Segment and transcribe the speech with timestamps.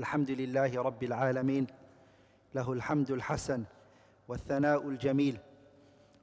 [0.00, 1.66] الحمد لله رب العالمين.
[2.54, 3.64] له الحمد الحسن
[4.28, 5.38] والثناء الجميل.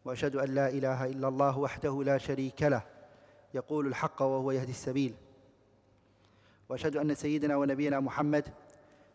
[0.06, 2.82] وأشهد أن لا إله إلا الله وحده لا شريك له.
[3.54, 5.14] يقول الحق وهو يهدي السبيل.
[6.70, 8.46] وأشهد أن سيدنا ونبينا محمد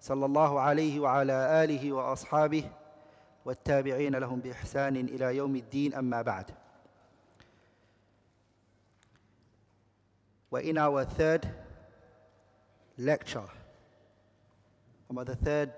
[0.01, 2.65] صلى الله عليه وعلى آله وأصحابه
[3.45, 6.51] والتابعين لهم بإحسان إلى يوم الدين أما بعد.
[10.63, 11.49] in our third
[12.99, 13.49] lecture,
[15.12, 15.72] or the third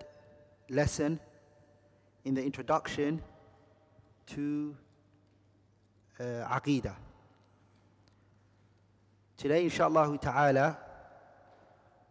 [0.70, 1.20] lesson
[2.26, 3.22] in the introduction
[4.28, 4.76] to
[6.20, 6.96] uh, Aqidah.
[9.38, 10.78] Today, inshallah ta'ala,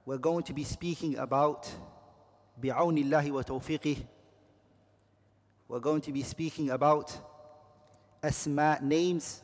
[0.07, 1.69] we're going to be speaking about
[2.63, 3.97] بعون الله وتوفيقه.
[5.69, 7.13] We're going to be speaking about
[8.23, 9.43] asma names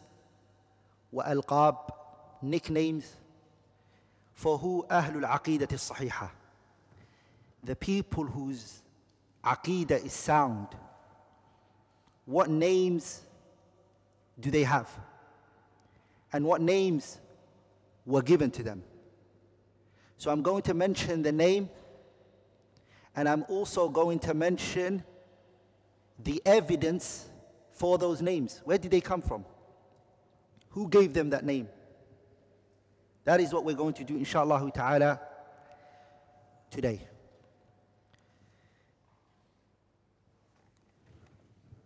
[1.12, 1.76] وألقاب
[2.42, 3.04] nicknames
[4.32, 6.37] for who أهل العقيدة الصحيحة
[7.63, 8.81] the people whose
[9.43, 10.67] aqidah is sound
[12.29, 13.21] what names
[14.39, 14.87] do they have?
[16.31, 17.17] And what names
[18.05, 18.83] were given to them?
[20.17, 21.69] So I'm going to mention the name
[23.15, 25.03] and I'm also going to mention
[26.23, 27.25] the evidence
[27.71, 28.61] for those names.
[28.63, 29.43] Where did they come from?
[30.69, 31.67] Who gave them that name?
[33.23, 35.19] That is what we're going to do, inshallah ta'ala,
[36.69, 37.07] today.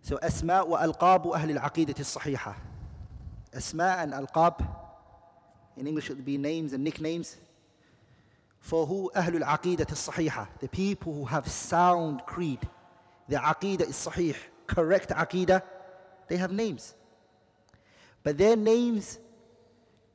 [0.04, 2.56] So اسماء وألقاب أهل العقيدة al-aqidah
[3.54, 4.02] al-sahiha.
[4.04, 4.68] And ألقاب
[5.78, 7.38] in English it would be names and nicknames,
[8.60, 12.60] for who ahl al-aqidah the people who have sound creed.
[13.30, 14.10] the عقيدة is
[14.68, 15.64] correct عقيدة,
[16.28, 16.96] they have names.
[18.24, 19.20] But their names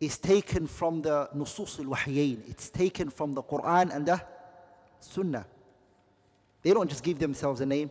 [0.00, 4.20] is taken from the نصوص الوحيين It's taken from the Quran and the
[5.00, 5.46] Sunnah.
[6.60, 7.90] They don't just give themselves a name.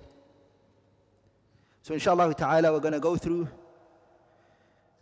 [1.87, 3.47] So, inshallah ta'ala, we're going to go through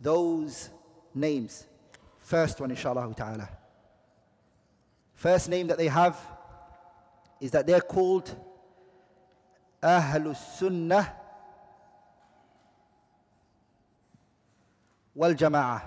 [0.00, 0.70] those
[1.12, 1.66] names.
[2.20, 3.48] First one, inshallah ta'ala.
[5.12, 6.16] First name that they have
[7.40, 8.32] is that they're called
[9.82, 11.12] Ahlus Sunnah
[15.12, 15.82] wal Jama'ah.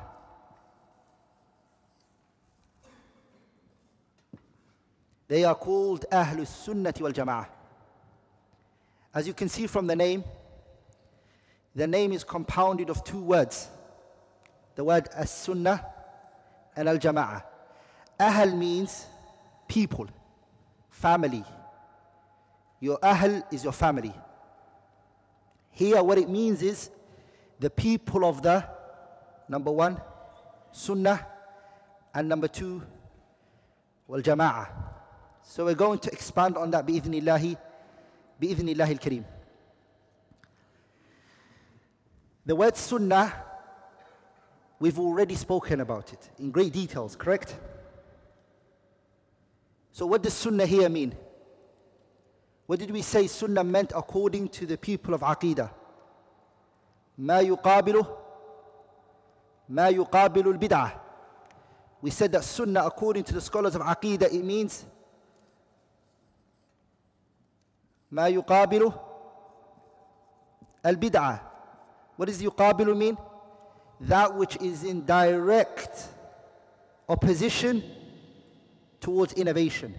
[5.29, 7.47] They are called Ahlus Sunnah wal Jama'ah.
[9.13, 10.25] As you can see from the name,
[11.79, 13.69] the name is compounded of two words
[14.75, 15.85] the word as sunnah
[16.75, 17.41] and al jama'ah.
[18.19, 19.05] Ahl means
[19.65, 20.07] people,
[20.89, 21.45] family.
[22.81, 24.13] Your ahl is your family.
[25.71, 26.89] Here, what it means is
[27.61, 28.65] the people of the
[29.47, 30.01] number one,
[30.73, 31.25] sunnah,
[32.13, 32.83] and number two,
[34.05, 34.67] wal jama'ah.
[35.43, 37.57] So we're going to expand on that bi'idhnillahi,
[38.41, 39.23] bi'idhnillahi al-kareem.
[42.46, 43.32] The word sunnah,
[44.78, 47.56] we've already spoken about it in great details, correct?
[49.92, 51.14] So what does sunnah here mean?
[52.66, 55.70] What did we say sunnah meant according to the people of Aqidah?
[57.18, 58.06] ما يقابله
[59.68, 61.00] ما يقابل البدعة.
[62.02, 64.84] We said that sunnah according to the scholars of Aqidah it means
[68.10, 68.92] ما يقابل
[70.84, 71.47] البدعة
[72.19, 73.17] what does yuqabilu mean?
[74.01, 76.05] That which is in direct
[77.07, 77.81] opposition
[78.99, 79.95] towards innovation.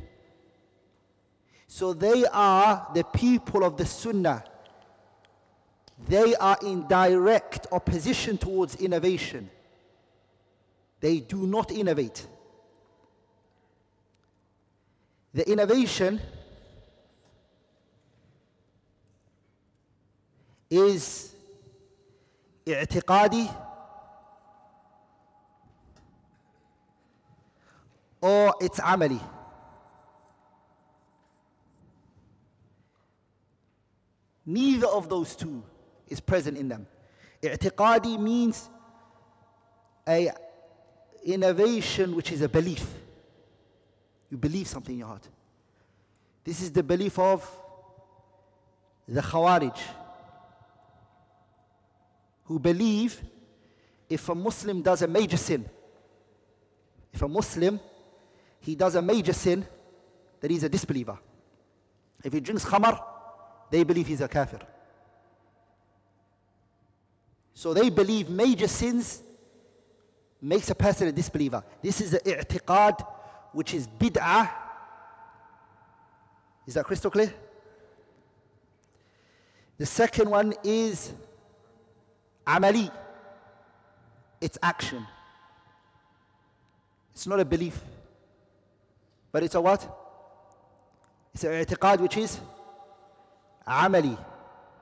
[1.66, 4.44] So they are the people of the Sunnah.
[6.08, 9.48] They are in direct opposition towards innovation.
[11.00, 12.26] They do not innovate.
[15.32, 16.20] The innovation
[20.68, 21.30] is
[22.67, 23.47] اعتقادي
[28.21, 29.19] or it's عملي
[34.45, 35.63] neither of those two
[36.09, 36.85] is present in them
[37.43, 38.69] اعتقادي means
[40.07, 40.31] a
[41.23, 42.85] innovation which is a belief
[44.31, 45.27] you believe something in your heart
[46.43, 47.43] this is the belief of
[49.07, 49.77] the khawarij
[52.50, 53.22] who believe
[54.08, 55.64] if a Muslim does a major sin,
[57.12, 57.78] if a Muslim
[58.58, 59.64] he does a major sin,
[60.40, 61.16] that he's a disbeliever.
[62.24, 63.00] If he drinks khamar,
[63.70, 64.58] they believe he's a kafir.
[67.54, 69.22] So they believe major sins
[70.42, 71.62] makes a person a disbeliever.
[71.80, 73.06] This is the i'tiqad
[73.52, 74.50] which is bid'ah
[76.66, 77.32] Is that crystal clear?
[79.78, 81.12] The second one is
[82.50, 82.90] amali.
[84.40, 85.06] It's action.
[87.12, 87.80] It's not a belief.
[89.32, 89.82] But it's a what?
[91.34, 92.40] It's an i'tiqad which is
[93.66, 94.18] amali.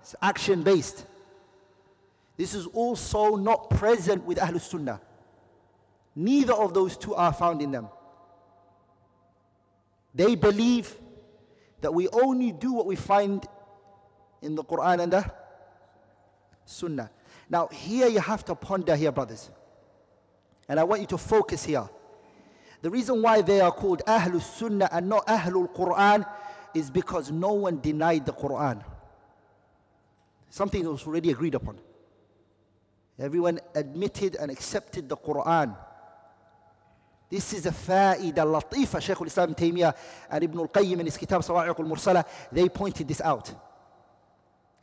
[0.01, 1.05] It's action based.
[2.37, 5.01] This is also not present with Ahlul Sunnah.
[6.15, 7.89] Neither of those two are found in them.
[10.15, 10.95] They believe
[11.81, 13.45] that we only do what we find
[14.41, 15.31] in the Quran and the
[16.65, 17.11] Sunnah.
[17.51, 19.51] Now, here you have to ponder here, brothers.
[20.69, 21.89] And I want you to focus here.
[22.83, 26.27] The reason why they are called Ahlul Sunnah and not Ahlul Quran
[26.75, 28.85] is because no one denied the Quran.
[30.51, 31.79] Something that was already agreed upon.
[33.19, 35.77] Everyone admitted and accepted the Quran.
[37.31, 39.03] This is a fa'idah latifa.
[39.03, 39.95] Shaykh al-Islam Taymiyyah
[40.31, 43.53] and Ibn al-Qayyim in his kitab Sawa'iq al-Mursala, they pointed this out.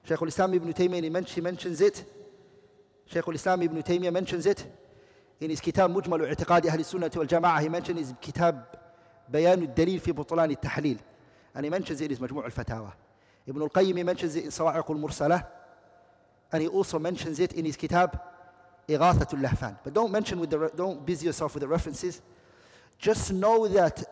[0.04, 2.04] Shaykh al-Islam Ibn Taymiyyah, he mentions it.
[3.08, 4.66] Shaykh al-Islam Ibn Taymiyyah mentions it
[5.40, 8.56] in his kitab مجمل اعتقاد أهل السنة والجماعة he mentions his kitab
[9.30, 11.00] بيان الدليل في بطلان التحليل
[11.56, 12.92] and he mentions it in his مجموع الفتاوى
[13.48, 15.44] Ibn al-Qayyim mentions it in صواعق المرسلة
[16.52, 18.18] and he also mentions it in his kitab
[18.90, 22.22] إغاثة اللهفان but don't mention with the don't busy yourself with the references
[22.98, 24.04] just know that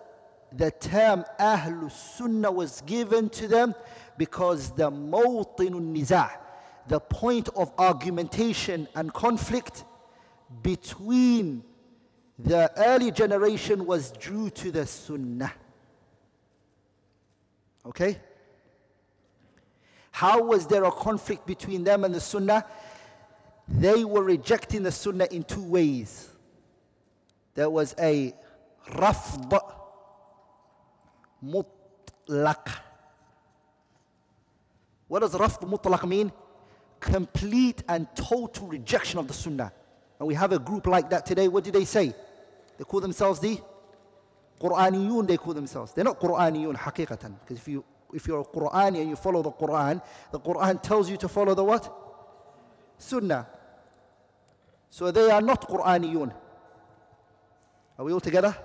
[0.51, 3.74] the term أهل السنة was given to them
[4.18, 6.43] because the موطن النزاع
[6.88, 9.85] the point of argumentation and conflict
[10.62, 11.63] between
[12.39, 15.53] the early generation was due to the sunnah.
[17.85, 18.19] Okay?
[20.12, 22.65] How was there a conflict between them and the sunnah?
[23.68, 26.30] They were rejecting the sunnah in two ways.
[27.56, 28.33] There was a
[28.89, 29.59] rafd
[31.44, 32.68] mutlaq.
[35.07, 36.31] What does rafd mutlaq mean?
[37.03, 39.71] Complete and total rejection of the sunnah.
[40.19, 41.50] And we have a group like that today.
[41.50, 42.15] What do they say?
[42.77, 43.59] They call themselves the
[44.59, 45.91] Quraniyun, they call themselves.
[45.91, 47.35] They're not Quraniyun, haqiqatan.
[47.41, 47.83] Because if, you,
[48.13, 50.01] if you're a Qurani and you follow the Quran,
[50.31, 51.94] the Quran tells you to follow the what?
[52.97, 53.47] Sunnah.
[54.89, 56.33] So they are not Quraniyun.
[57.99, 58.56] Are we all together?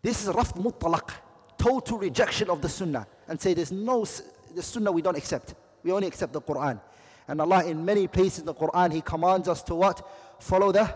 [0.00, 1.10] This is rafd mutlaq,
[1.58, 3.06] total rejection of the Sunnah.
[3.26, 4.06] And say there's no,
[4.54, 5.54] the Sunnah we don't accept.
[5.82, 6.80] We only accept the Quran.
[7.26, 10.06] And Allah in many places in the Quran, He commands us to what?
[10.40, 10.92] Follow the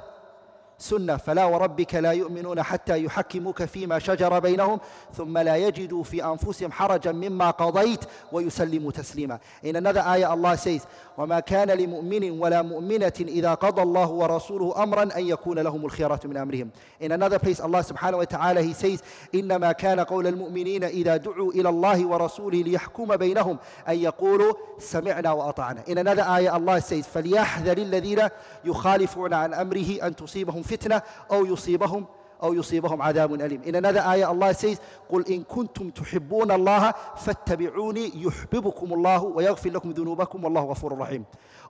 [0.83, 4.81] سنة فلا وربك لا يؤمنون حتى يحكموك فيما شجر بينهم
[5.17, 9.39] ثم لا يجدوا في أنفسهم حرجا مما قضيت ويسلموا تسليما.
[9.63, 10.83] In another ayah Allah says
[11.19, 16.37] وما كان لمؤمن ولا مؤمنة إذا قضى الله ورسوله أمرا أن يكون لهم الخيرة من
[16.37, 16.71] أمرهم.
[17.01, 19.03] In another place subhanahu wa ta'ala he says
[19.35, 23.59] إنما كان قول المؤمنين إذا دعوا إلى الله ورسوله ليحكم بينهم
[23.89, 25.85] أن يقولوا سمعنا وأطعنا.
[25.87, 28.29] In another ayah Allah says فليحذر الذين
[28.65, 32.07] يخالفون عن أمره أن تصيبهم فتنة أو يصيبهم
[32.43, 34.79] أو يصيبهم عذاب أليم In another ayah Allah says
[35.11, 41.25] قل إن كنتم تحبون الله فاتبعوني يحببكم الله ويغفر لكم ذنوبكم والله غفور رحيم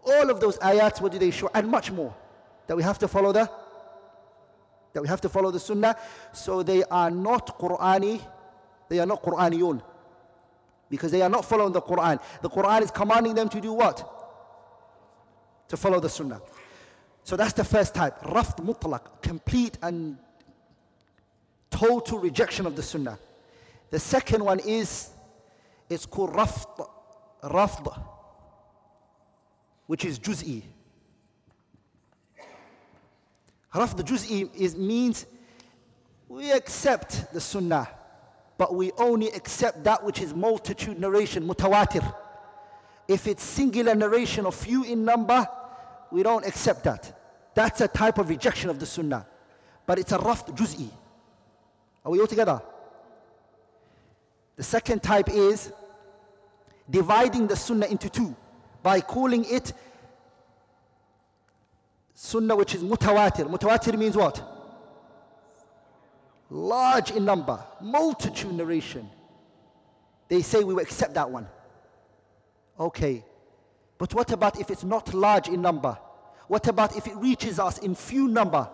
[0.06, 2.14] All of those ayats what do they show and much more
[2.66, 3.48] that we have to follow the
[4.94, 5.96] that we have to follow the sunnah
[6.32, 8.20] so they are not Qur'ani
[8.88, 9.80] they are not Qur'aniyun
[10.90, 13.96] because they are not following the Quran the Quran is commanding them to do what
[15.68, 16.40] to follow the sunnah
[17.24, 18.20] so that's the first type.
[18.22, 20.18] Rafd mutlaq, complete and
[21.70, 23.18] total rejection of the sunnah.
[23.90, 25.10] The second one is,
[25.88, 26.88] it's called rafd,
[27.42, 28.02] rafd,
[29.86, 30.62] which is juz'i.
[33.74, 35.26] Rafd juz'i is, means
[36.28, 37.88] we accept the sunnah,
[38.58, 42.14] but we only accept that which is multitude narration, mutawatir.
[43.08, 45.46] If it's singular narration of few in number,
[46.12, 47.18] we don't accept that.
[47.54, 49.26] That's a type of rejection of the sunnah.
[49.86, 50.90] But it's a rafd juz'i.
[52.04, 52.60] Are we all together?
[54.56, 55.72] The second type is
[56.88, 58.36] dividing the sunnah into two
[58.82, 59.72] by calling it
[62.14, 63.48] sunnah which is mutawatir.
[63.48, 64.42] Mutawatir means what?
[66.50, 69.08] Large in number, multitude narration.
[70.28, 71.48] They say we will accept that one.
[72.78, 73.24] Okay.
[74.02, 75.96] But what about if it's not large in number?
[76.48, 78.68] What about if it reaches us in few number?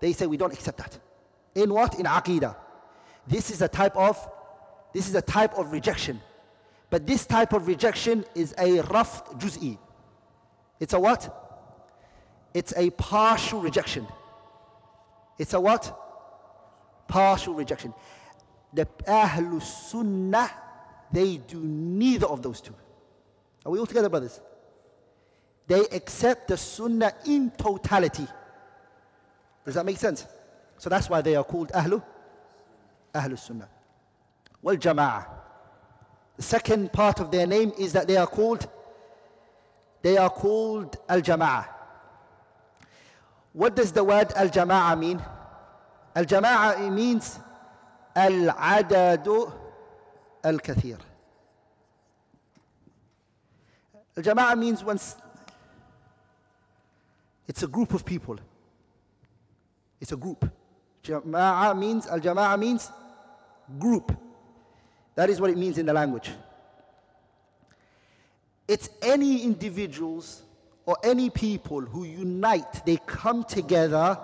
[0.00, 0.98] They say we don't accept that.
[1.54, 2.00] In what?
[2.00, 2.56] In aqidah.
[3.26, 4.16] This is a type of
[4.94, 6.18] this is a type of rejection.
[6.88, 9.76] But this type of rejection is a rafd juz'i.
[10.80, 11.22] It's a what?
[12.54, 14.06] It's a partial rejection.
[15.38, 15.94] It's a what?
[17.06, 17.92] Partial rejection.
[18.72, 20.50] The Ahlul Sunnah,
[21.12, 22.74] they do neither of those two.
[23.66, 24.40] Are we all together, brothers?
[25.66, 28.26] They accept the Sunnah in totality.
[29.64, 30.26] Does that make sense?
[30.78, 32.02] So that's why they are called Ahlu,
[33.14, 33.68] Ahlu Sunnah.
[34.60, 35.26] Well, Jama'ah.
[36.36, 38.68] The second part of their name is that they are called,
[40.02, 41.66] they are called Al Jama'ah.
[43.52, 45.22] What does the word Al Jama'ah mean?
[46.14, 47.38] Al Jama'ah means
[48.14, 49.52] Al Adadu
[50.42, 50.98] Al Kathir.
[54.16, 55.16] Al Jama'ah means once
[57.54, 58.36] it's a group of people.
[60.00, 60.50] It's a group.
[61.04, 62.90] Jama'ah means, Al Jama'ah means
[63.78, 64.10] group.
[65.14, 66.32] That is what it means in the language.
[68.66, 70.42] It's any individuals
[70.84, 74.18] or any people who unite, they come together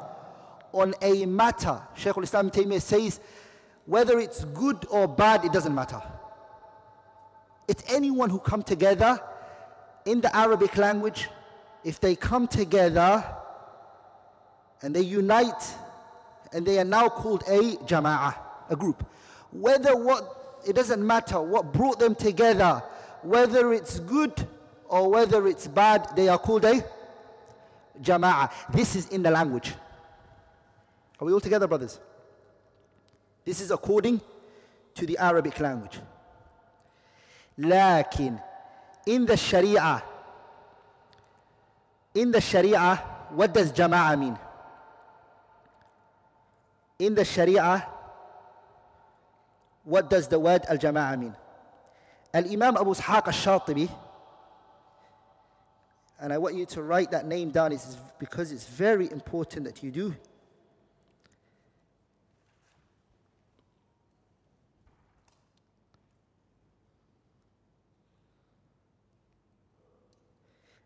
[0.72, 1.80] on a matter.
[1.94, 3.20] Shaykh al-Islam Taymiyyah says,
[3.86, 6.02] whether it's good or bad, it doesn't matter.
[7.68, 9.20] It's anyone who come together
[10.04, 11.28] in the Arabic language,
[11.84, 13.24] if they come together
[14.82, 15.74] and they unite
[16.52, 18.34] and they are now called a jama'ah,
[18.68, 19.04] a group.
[19.52, 22.82] Whether what, it doesn't matter what brought them together,
[23.22, 24.46] whether it's good
[24.88, 26.84] or whether it's bad, they are called a
[28.02, 28.50] jama'ah.
[28.72, 29.74] This is in the language.
[31.20, 32.00] Are we all together, brothers?
[33.44, 34.20] This is according
[34.94, 35.98] to the Arabic language.
[37.58, 38.40] Lakin,
[39.06, 40.02] in the Sharia,
[42.14, 42.96] in the Sharia,
[43.30, 44.38] what does jama'ah mean?
[46.98, 47.86] In the Sharia,
[49.84, 51.34] what does the word al-jama'ah mean?
[52.34, 53.90] Al-Imam Abu Ishaq al-Shatibi,
[56.20, 59.82] and I want you to write that name down it's, because it's very important that
[59.82, 60.14] you do.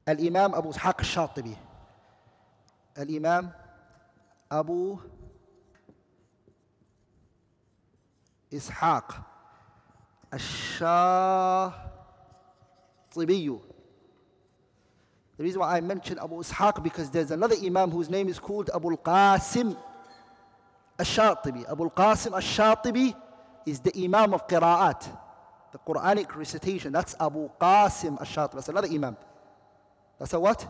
[0.09, 1.57] الإمام أبو إسحاق الشاطبي
[2.99, 3.51] الإمام
[4.53, 4.99] أبو
[8.55, 9.21] إسحاق
[10.35, 11.95] الشاطبي
[15.37, 18.71] The reason why I mention Abu Ishaq because there's another Imam whose name is called
[18.73, 19.77] Abu al-Qasim
[20.97, 21.69] al-Shatibi.
[21.69, 23.13] Abu al-Qasim al-Shatibi
[23.67, 25.09] is the Imam of Qira'at,
[25.73, 26.93] the Quranic recitation.
[26.93, 28.53] That's Abu Qasim al-Shatibi.
[28.53, 29.17] That's another Imam.
[30.19, 30.67] That's a what?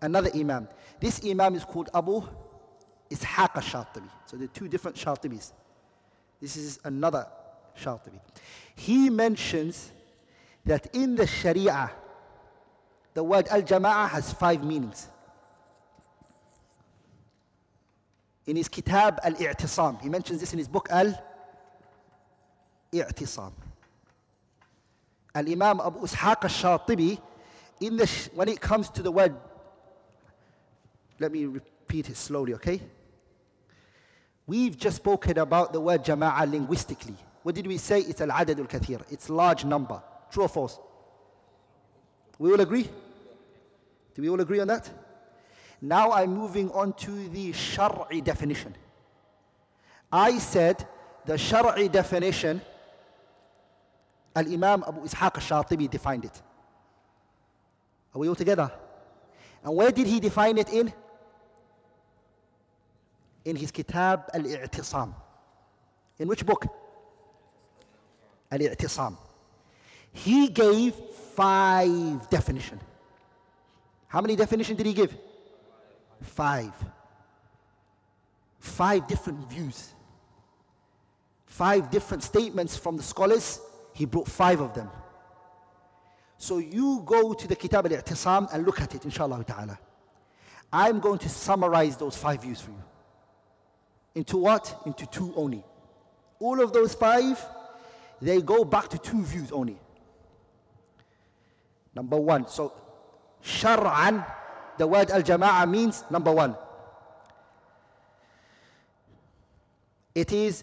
[0.00, 0.68] Another Imam.
[1.00, 2.22] This Imam is called Abu
[3.10, 4.08] Ishaq al-Shatibi.
[4.26, 5.52] So there are two different Shatibis.
[6.40, 7.26] This is another
[7.76, 8.20] Shatibi.
[8.74, 9.92] He mentions
[10.64, 11.90] that in the Sharia,
[13.14, 15.08] the word al-jama'ah has five meanings.
[18.46, 21.22] In his kitab al-i'tisam, he mentions this in his book al-i'tisam.
[25.34, 27.20] Al-Imam Abu Ishaq al-Shatibi
[27.80, 29.34] in the sh- when it comes to the word,
[31.18, 32.80] let me repeat it slowly, okay?
[34.46, 37.16] We've just spoken about the word jama'ah linguistically.
[37.42, 38.00] What did we say?
[38.00, 39.00] It's al adad al kathir.
[39.10, 40.02] It's large number.
[40.30, 40.78] True or false?
[42.38, 42.88] We all agree?
[44.14, 44.88] Do we all agree on that?
[45.80, 48.74] Now I'm moving on to the shar'i definition.
[50.10, 50.86] I said
[51.24, 52.60] the shar'i definition,
[54.34, 56.42] Al Imam Abu Ishaq al Shatibi defined it.
[58.18, 58.68] Are we all together?
[59.62, 60.92] And where did he define it in?
[63.44, 65.14] In his Kitab Al-I'tisam.
[66.18, 66.66] In which book?
[68.50, 69.16] Al-I'tisam.
[70.10, 70.94] He gave
[71.36, 72.80] five definition.
[74.08, 75.16] How many definitions did he give?
[76.20, 76.72] Five.
[78.58, 79.94] Five different views.
[81.46, 83.60] Five different statements from the scholars.
[83.92, 84.90] He brought five of them.
[86.38, 89.78] So you go to the Kitab al-I'tisam and look at it, inshallah ta'ala.
[90.72, 92.82] I'm going to summarize those five views for you.
[94.14, 94.80] Into what?
[94.86, 95.64] Into two only.
[96.38, 97.44] All of those five,
[98.22, 99.78] they go back to two views only.
[101.94, 102.72] Number one, so
[103.42, 104.24] shar'an,
[104.76, 106.54] the word al-jama'ah means number one.
[110.14, 110.62] It is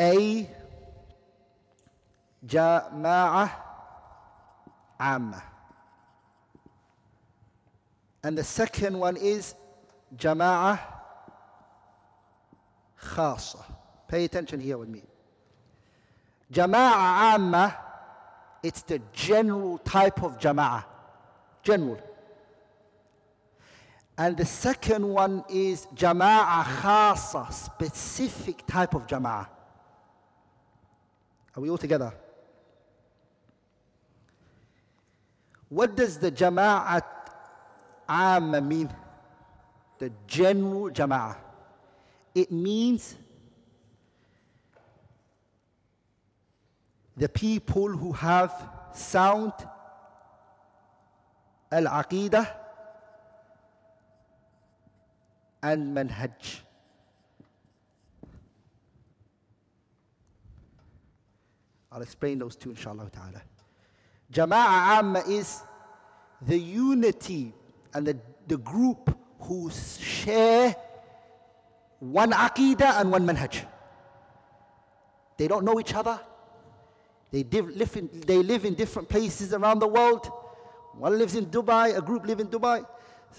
[0.00, 0.48] a
[2.46, 3.50] jama'ah
[4.98, 5.42] amma,
[8.22, 9.54] And the second one is
[10.16, 10.80] jama'ah
[13.00, 13.64] khasa.
[14.08, 15.02] Pay attention here with me.
[16.52, 17.76] Jama'ah amma,
[18.62, 20.84] it's the general type of jama'ah.
[21.62, 22.00] General.
[24.16, 29.46] And the second one is jama'ah khasa, specific type of jama'ah.
[31.56, 32.12] Are we all together?
[35.68, 37.02] What does the jama'at
[38.08, 38.90] amma mean?
[39.98, 41.36] The general jama'ah.
[42.34, 43.16] It means
[47.16, 48.52] the people who have
[48.94, 49.52] sound
[51.70, 52.48] al-aqidah
[55.62, 56.60] and manhaj.
[61.90, 63.42] I'll explain those two inshallah ta'ala.
[64.32, 65.62] Jama'a amma is
[66.42, 67.54] the unity
[67.94, 70.76] and the, the group who share
[72.00, 73.64] one aqidah and one manhaj.
[75.36, 76.20] They don't know each other.
[77.30, 80.30] They live, in, they live in different places around the world.
[80.94, 82.84] One lives in Dubai, a group live in Dubai.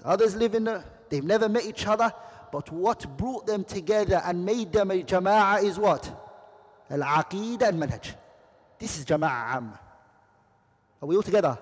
[0.06, 2.12] Others live in, a, they've never met each other.
[2.52, 6.10] But what brought them together and made them a jama'ah is what?
[6.90, 8.14] Al-aqidah and manhaj.
[8.80, 9.80] This is jama'ah amma.
[11.02, 11.58] Are we all together?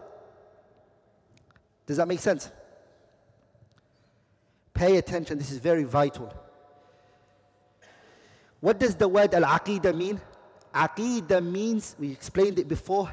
[1.85, 2.51] Does that make sense?
[4.73, 6.33] Pay attention, this is very vital.
[8.59, 10.19] What does the word al-aqidah mean?
[10.73, 13.11] Aqidah means, we explained it before,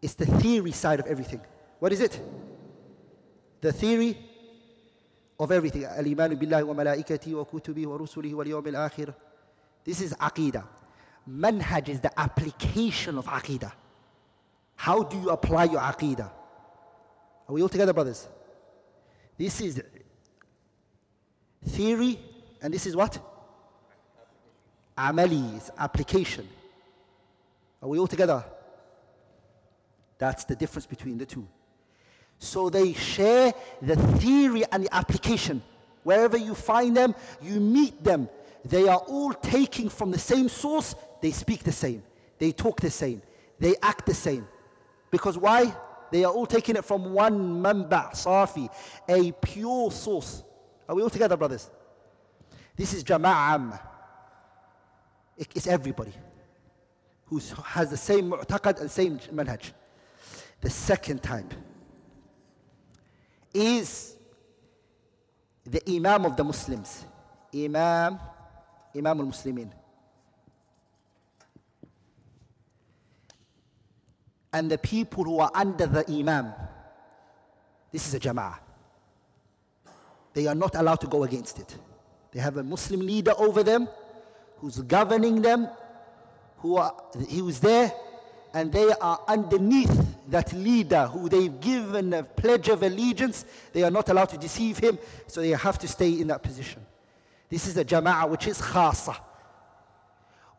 [0.00, 1.40] it's the theory side of everything.
[1.78, 2.20] What is it?
[3.60, 4.16] The theory
[5.38, 5.84] of everything.
[5.84, 9.14] Al-iman billahi wa malaikati wa kutubi wa rusulihi wa yawm al-akhir.
[9.84, 10.64] This is aqidah.
[11.28, 13.72] Manhaj is the application of aqidah.
[14.80, 16.30] How do you apply your aqidah?
[17.46, 18.26] Are we all together, brothers?
[19.36, 19.82] This is
[21.66, 22.18] theory,
[22.62, 23.18] and this is what?
[24.96, 26.48] Amali, is application.
[27.82, 28.42] Are we all together?
[30.16, 31.46] That's the difference between the two.
[32.38, 35.62] So they share the theory and the application.
[36.04, 38.30] Wherever you find them, you meet them.
[38.64, 42.02] They are all taking from the same source, they speak the same,
[42.38, 43.20] they talk the same,
[43.58, 44.48] they act the same.
[45.10, 45.74] Because why?
[46.10, 48.68] They are all taking it from one manba, safi,
[49.08, 50.42] a pure source.
[50.88, 51.70] Are we all together, brothers?
[52.76, 53.78] This is jama'am.
[55.36, 56.12] It's everybody
[57.26, 59.70] who has the same mu'taqad and same manhaj.
[60.60, 61.54] The second type
[63.54, 64.16] is
[65.64, 67.04] the Imam of the Muslims.
[67.54, 68.18] Imam,
[68.94, 69.70] Imam al-Muslimin.
[74.53, 76.53] and the people who are under the Imam.
[77.91, 78.57] This is a Jama'ah.
[80.33, 81.75] They are not allowed to go against it.
[82.31, 83.87] They have a Muslim leader over them
[84.57, 85.67] who's governing them,
[86.57, 86.93] who are,
[87.27, 87.91] he was there,
[88.53, 93.45] and they are underneath that leader who they've given a pledge of allegiance.
[93.73, 96.85] They are not allowed to deceive him, so they have to stay in that position.
[97.49, 99.17] This is a jama'ah which is khasa.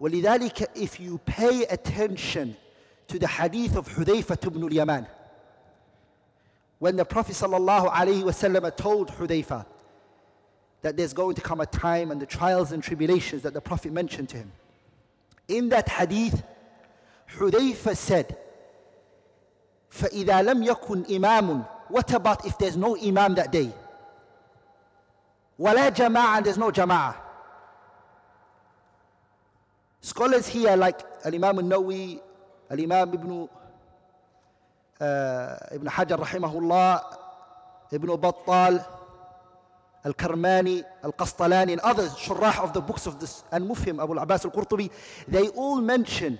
[0.00, 2.56] ولذلك if you pay attention
[3.10, 5.06] to the hadith of Hudayfa ibn al-Yaman.
[6.78, 9.64] When the Prophet sallallahu alaihi wasallam told Hudayfa
[10.82, 13.92] that there's going to come a time and the trials and tribulations that the Prophet
[13.92, 14.52] mentioned to him.
[15.48, 16.42] In that hadith,
[17.36, 18.36] Hudayfa said,
[19.90, 23.72] فَإِذَا لَمْ يَكُنْ إِمَامٌ What about if there's no imam that day?
[25.58, 27.16] وَلَا جَمَاعَ and there's no jama'ah.
[30.02, 32.20] Scholars here like Imam al-Nawawi,
[32.71, 33.47] الإمام ابن
[35.71, 37.01] ابن حجر رحمه الله
[37.93, 38.81] ابن بطال
[40.05, 44.89] الكرماني القسطلاني and others شراح of the books of this and Mufhim Abu al-Abbas al-Qurtubi
[45.27, 46.39] they all mention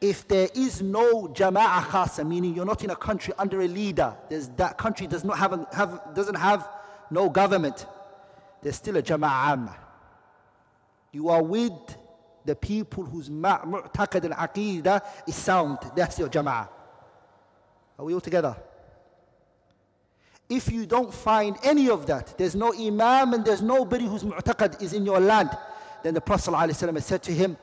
[0.00, 4.14] if there is no jama'ah khasa meaning you're not in a country under a leader
[4.28, 6.68] there's, that country does not have, have doesn't have
[7.10, 7.86] no government
[8.62, 9.76] there's still a jama'ah amma
[11.12, 11.72] you are with
[12.45, 15.79] the people whose mu'taqad and aqidah is sound.
[15.95, 16.69] That's your jama'ah.
[17.97, 18.55] Are we all together?
[20.47, 24.81] If you don't find any of that, there's no imam and there's nobody whose mu'taqad
[24.81, 25.49] is in your land,
[26.03, 27.57] then the Prophet ﷺ said to him,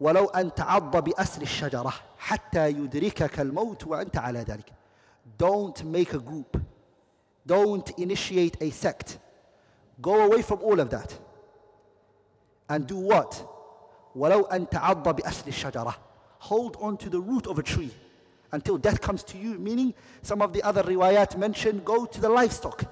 [0.00, 4.72] ولو أن تعض بأسر الشجرة حتى يدركك الموت وأنت على ذلك.
[5.38, 6.60] Don't make a group.
[7.46, 9.18] Don't initiate a sect.
[10.00, 11.16] Go away from all of that
[12.68, 13.48] and do what?
[14.16, 15.94] وَلَوْ أَن تَعَضَّ بِأَسْلِ الشَّجَرَةِ
[16.38, 17.90] Hold on to the root of a tree
[18.52, 19.58] until death comes to you.
[19.58, 22.84] Meaning, some of the other riwayat mention go to the livestock,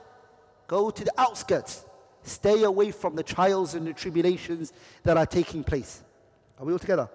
[0.67, 1.85] go to the outskirts,
[2.23, 6.03] stay away from the trials and the tribulations that are taking place.
[6.59, 7.09] Are we all together?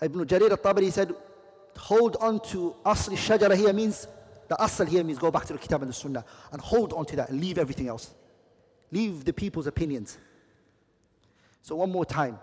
[0.00, 1.12] Ibn Jarir al-Tabari said,
[1.76, 4.06] hold on to asli shajara here means
[4.48, 7.04] The asl here means go back to the kitab and the sunnah and hold on
[7.06, 8.10] to that and leave everything else.
[8.90, 10.18] Leave the people's opinions.
[11.63, 12.37] So one more time.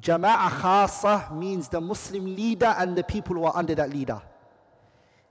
[0.00, 4.22] Jama'a khasa means the Muslim leader and the people who are under that leader.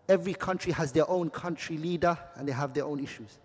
[0.08, 3.40] Every country has their own country leader and they have their own issues.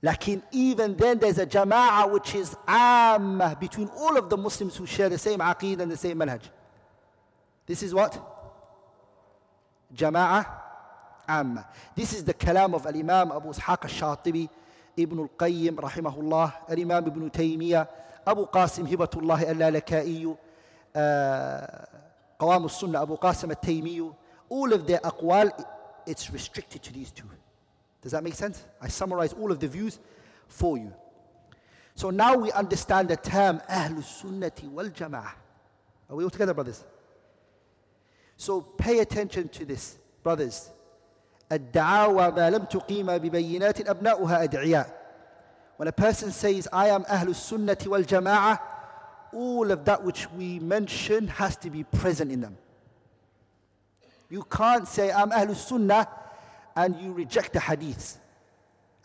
[0.00, 4.86] Lakin even then there's a jama'ah which is ammah between all of the Muslims who
[4.86, 6.42] share the same aqeed and the same manhaj.
[7.66, 8.16] This is what?
[9.94, 10.46] Jama'ah
[11.28, 11.66] amma.
[11.96, 14.48] This is the kalam of Al-Imam Abu Ishaq al-Shatibi,
[14.96, 17.88] Ibn al-Qayyim rahimahullah, Al-Imam Ibn Taymiyyah,
[18.26, 20.36] Abu Qasim Hibatullah al-Lalaka'i,
[22.40, 24.14] Qawam al-Sunnah, Abu Qasim al-Taymiyyah.
[24.48, 25.50] All of their aqwal,
[26.06, 27.28] it's restricted to these two.
[28.00, 28.64] Does that make sense?
[28.80, 29.98] I summarize all of the views
[30.46, 30.92] for you.
[31.96, 35.32] So now we understand the term Sunnati wal Jama'ah.
[36.08, 36.84] Are we all together, brothers?
[38.36, 40.70] So pay attention to this, brothers.
[41.51, 44.93] الدعاوى ما لم تقيم ببينات أبناؤها أدعياء.
[45.77, 48.59] When a person says, I am Ahlul Sunnati wal Jama'ah,
[49.33, 52.57] all of that which we mention has to be present in them.
[54.29, 56.07] You can't say, I'm Ahlul Sunnah
[56.75, 58.17] and you reject the hadiths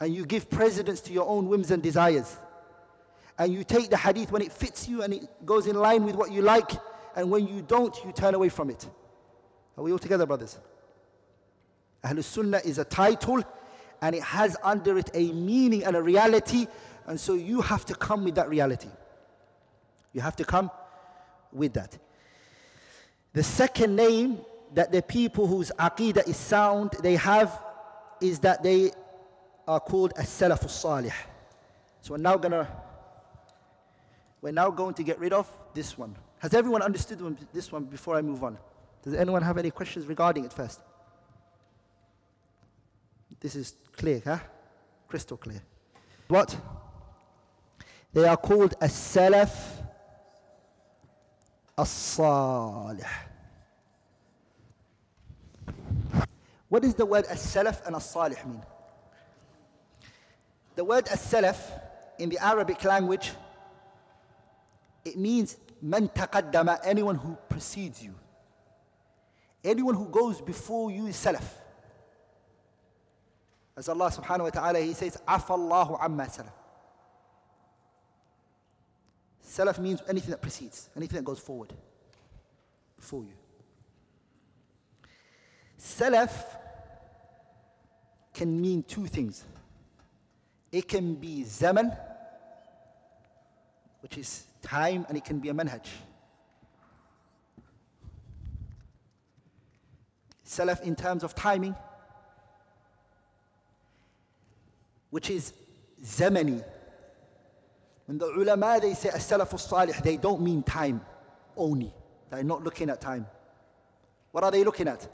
[0.00, 2.36] and you give precedence to your own whims and desires
[3.38, 6.14] and you take the hadith when it fits you and it goes in line with
[6.14, 6.70] what you like
[7.16, 8.88] and when you don't you turn away from it
[9.76, 10.58] are we all together brothers
[12.03, 13.43] Ahlul Sunnah is a title
[14.01, 16.67] and it has under it a meaning and a reality
[17.07, 18.89] and so you have to come with that reality
[20.13, 20.71] you have to come
[21.51, 21.97] with that
[23.33, 24.39] the second name
[24.73, 27.61] that the people whose aqidah is sound, they have
[28.19, 28.91] is that they
[29.67, 31.13] are called as salaf salih.
[32.01, 32.67] So we're now gonna
[34.41, 36.15] we're now going to get rid of this one.
[36.39, 38.57] Has everyone understood this one before I move on?
[39.03, 40.81] Does anyone have any questions regarding it first?
[43.41, 44.37] This is clear, huh?
[45.07, 45.61] Crystal clear.
[46.27, 46.55] What?
[48.13, 49.51] They are called as salaf
[51.77, 53.03] as-salih.
[56.69, 58.61] What does the word as-salaf and as-salih mean?
[60.75, 61.57] The word as-salaf
[62.19, 63.31] in the Arabic language,
[65.03, 68.13] it means man taqaddama, anyone who precedes you.
[69.63, 71.43] Anyone who goes before you is salaf.
[73.77, 76.51] As Allah subhanahu wa ta'ala, He says, Afallahu amma salaf.
[79.45, 81.73] Salaf means anything that precedes, anything that goes forward,
[82.97, 83.33] before you.
[85.79, 86.31] Salaf
[88.33, 89.43] can mean two things.
[90.71, 91.91] It can be zaman,
[94.01, 95.85] which is time, and it can be a manhaj.
[100.45, 101.75] Salaf in terms of timing,
[105.11, 105.53] which is
[106.03, 106.63] zamani.
[108.07, 111.01] When the ulama they say as-salaf salih they don't mean time
[111.55, 111.93] only.
[112.29, 113.27] They're not looking at time.
[114.31, 115.07] What are they looking at?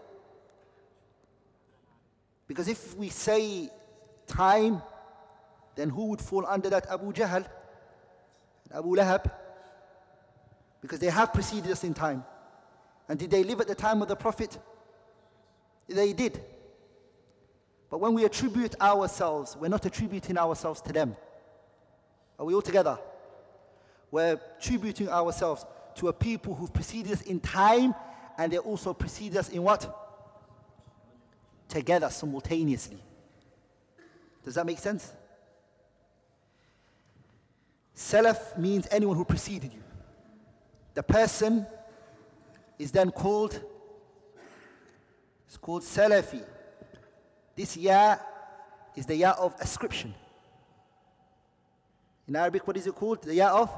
[2.47, 3.69] Because if we say
[4.27, 4.81] time,
[5.75, 6.87] then who would fall under that?
[6.89, 7.45] Abu Jahl,
[8.73, 9.29] Abu Lahab.
[10.81, 12.23] Because they have preceded us in time.
[13.09, 14.57] And did they live at the time of the Prophet?
[15.89, 16.39] They did.
[17.89, 21.15] But when we attribute ourselves, we're not attributing ourselves to them.
[22.37, 22.99] Are we all together?
[24.11, 27.95] We're attributing ourselves to a people who've preceded us in time
[28.37, 30.07] and they also preceded us in what?
[31.67, 32.99] together simultaneously.
[34.43, 35.11] Does that make sense?
[37.95, 39.83] Salaf means anyone who preceded you.
[40.93, 41.65] The person
[42.79, 43.59] is then called,
[45.47, 46.43] it's called Salafi.
[47.57, 48.17] This ya
[48.95, 50.13] is the ya of ascription.
[52.27, 53.23] In Arabic, what is it called?
[53.23, 53.69] The ya of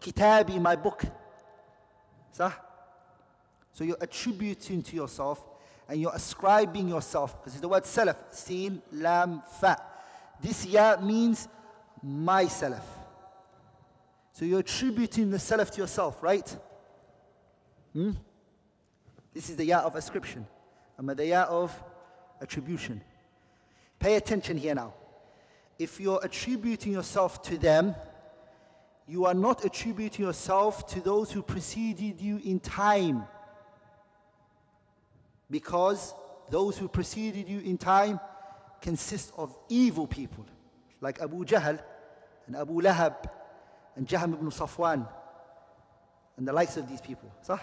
[0.00, 1.02] Kitabi, my book.
[2.32, 2.52] So
[3.80, 5.44] you're attributing to yourself
[5.88, 9.76] and you're ascribing yourself, because it's the word salaf, sin, lam, fa.
[10.40, 11.48] This ya means
[12.02, 12.46] my.
[12.46, 16.56] So you're attributing the salaf to yourself, right?
[17.92, 18.12] Hmm?
[19.34, 20.46] This is the ya of ascription.
[20.98, 21.72] And the ya of
[22.40, 23.00] attribution.
[23.98, 24.94] Pay attention here now.
[25.78, 27.94] If you're attributing yourself to them,
[29.06, 33.24] you are not attributing yourself to those who preceded you in time
[35.50, 36.14] because
[36.50, 38.20] those who preceded you in time
[38.80, 40.46] consist of evil people
[41.00, 41.78] like Abu Jahl
[42.46, 43.16] and Abu Lahab
[43.96, 45.06] and Jahm ibn Safwan
[46.36, 47.30] and the likes of these people.
[47.48, 47.58] No.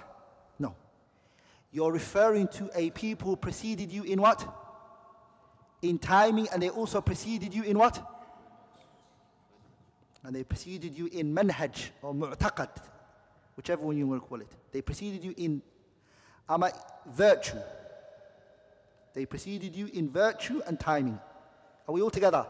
[1.72, 4.48] You're referring to a people who preceded you in what?
[5.82, 8.02] In timing, and they also preceded you in what?
[10.24, 12.70] And they preceded you in manhaj or mu'taqad,
[13.56, 14.52] whichever one you want to call it.
[14.72, 15.62] They preceded you in
[16.50, 16.72] ama
[17.08, 17.58] virtue.
[19.14, 21.20] They preceded you in virtue and timing.
[21.88, 22.46] Are we all together?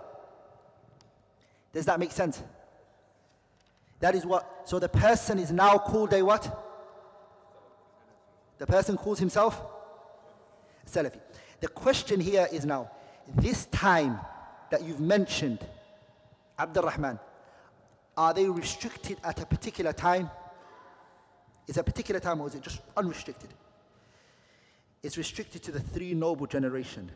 [1.73, 2.41] Does that make sense?
[3.99, 6.68] That is what, so the person is now called a what?
[8.58, 9.60] The person calls himself
[10.90, 11.20] Salafi.
[11.60, 12.90] The question here is now,
[13.36, 14.20] this time
[14.70, 15.60] that you've mentioned,
[16.58, 17.18] Abdul Rahman,
[18.16, 20.30] are they restricted at a particular time?
[21.66, 23.50] Is it a particular time or is it just unrestricted?
[25.02, 27.10] It's restricted to the three noble generation.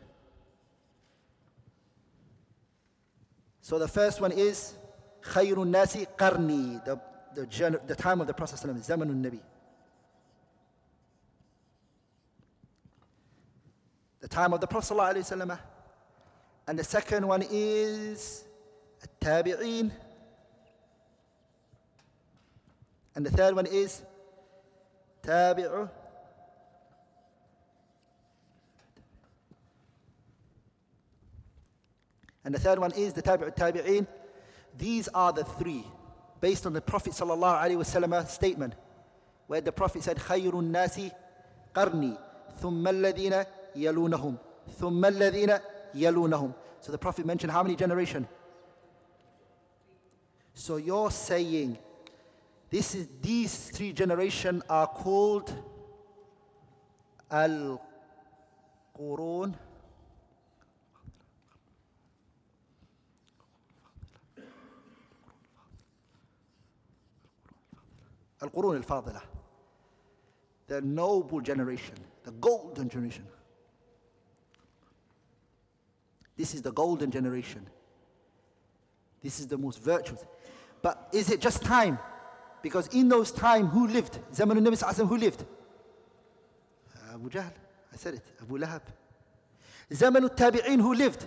[3.61, 4.73] So the first one is
[5.21, 6.99] خير الناس قرني the,
[7.35, 9.39] the, the time of the Prophet زمن النبي
[14.23, 15.59] the time of the Prophet ﷺ.
[16.67, 18.43] And the second one is
[19.03, 19.91] التابعين
[23.15, 24.01] and the third one is
[25.23, 25.89] تابع
[32.45, 34.07] And the third one is the tabi'ut tabi'in.
[34.77, 35.83] These are the three,
[36.39, 38.73] based on the Prophet ﷺ statement,
[39.47, 41.11] where the Prophet said, خَيْرُ النَّاسِ
[41.75, 42.17] قَرْنِي
[42.61, 44.35] ثُمَّ الَّذِينَ يَلُونَهُمْ
[44.79, 45.59] ثُمَّ الَّذِينَ
[45.95, 48.27] يَلُونَهُمْ So the Prophet mentioned how many generation?
[50.53, 51.77] So you're saying
[52.69, 55.53] this is, these three generation are called
[57.31, 57.79] al-qurun
[68.43, 69.21] القرون الفاضلة
[70.67, 73.25] the noble generation the golden generation
[76.36, 77.66] This is the golden generation.
[79.22, 80.24] This is the most virtuous.
[80.82, 81.98] But is it just time?
[82.62, 84.18] Because in those time, who lived?
[84.32, 85.44] Zamanul Nabi Sallallahu who lived?
[87.12, 87.52] Abu Jahl.
[87.92, 88.22] I said it.
[88.42, 88.82] Abu Lahab.
[89.90, 91.26] Zamanul Tabi'in, who lived?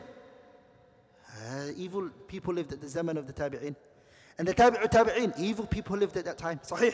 [1.27, 3.75] Uh, evil people lived at the Zaman of the Tabi'in.
[4.37, 6.59] And the Tabi'u Tabi'in, evil people lived at that time.
[6.59, 6.93] Sahih.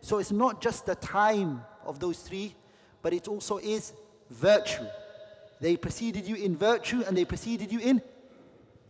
[0.00, 2.54] So it's not just the time of those three,
[3.02, 3.92] but it also is
[4.30, 4.86] virtue.
[5.62, 8.02] They preceded you in virtue and they preceded you in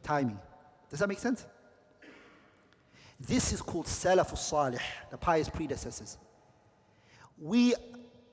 [0.02, 0.38] timing.
[0.88, 1.44] Does that make sense?
[3.20, 4.78] This is called Salafus Salih,
[5.10, 6.16] the pious predecessors.
[7.38, 7.74] We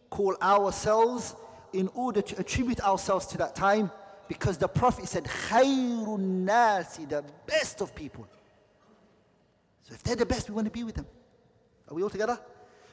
[0.10, 1.36] call ourselves
[1.74, 3.92] in order to attribute ourselves to that time
[4.30, 8.26] because the Prophet said, Khairun Nasi, the best of people.
[9.84, 11.08] So if they're the best, we want to be with them.
[11.90, 12.40] Are we all together?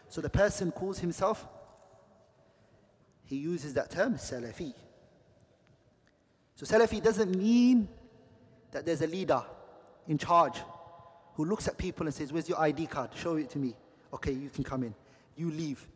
[0.08, 1.46] So the person calls himself,
[3.26, 4.74] he uses that term, Salafi.
[6.56, 7.88] So Salafi doesn't mean
[8.72, 9.42] that there's a leader
[10.08, 10.58] in charge
[11.34, 13.10] who looks at people and says, Where's your ID card?
[13.14, 13.76] Show it to me.
[14.12, 14.94] Okay, you can come in.
[15.36, 15.86] You leave.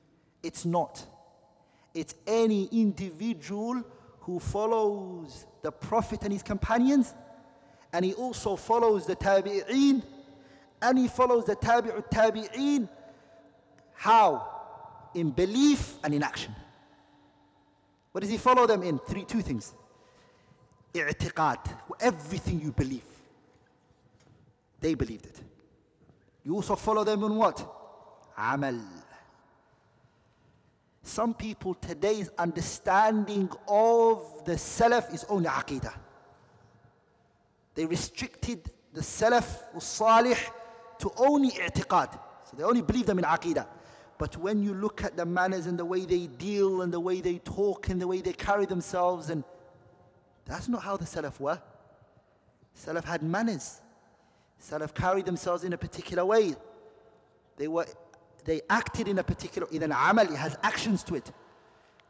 [0.42, 1.04] It's not.
[1.94, 3.82] It's any individual
[4.20, 7.14] who follows the Prophet and his companions,
[7.92, 10.02] and he also follows the Tabi'een
[10.82, 12.88] and he follows the tabi'ut tabi'een.
[13.94, 14.46] How?
[15.14, 16.54] In belief and in action.
[18.12, 18.98] What does he follow them in?
[18.98, 19.74] Three, two things.
[20.92, 21.58] I'tiqad,
[22.00, 23.04] everything you believe.
[24.80, 25.40] They believed it.
[26.44, 27.66] You also follow them in what?
[28.36, 28.80] Amal.
[31.02, 35.94] Some people today's understanding of the Salaf is only Aqidah.
[37.74, 40.36] They restricted the Salaf, Salih,
[40.98, 42.12] to only i'tiqad.
[42.44, 43.66] So they only believe them in aqidah.
[44.18, 47.20] But when you look at the manners and the way they deal and the way
[47.20, 49.44] they talk and the way they carry themselves, and
[50.45, 51.59] that's not how the Salaf were.
[52.77, 53.81] Salaf had manners.
[54.61, 56.55] Salaf carried themselves in a particular way.
[57.57, 57.85] They were
[58.43, 61.31] they acted in a particular an amal, it has actions to it.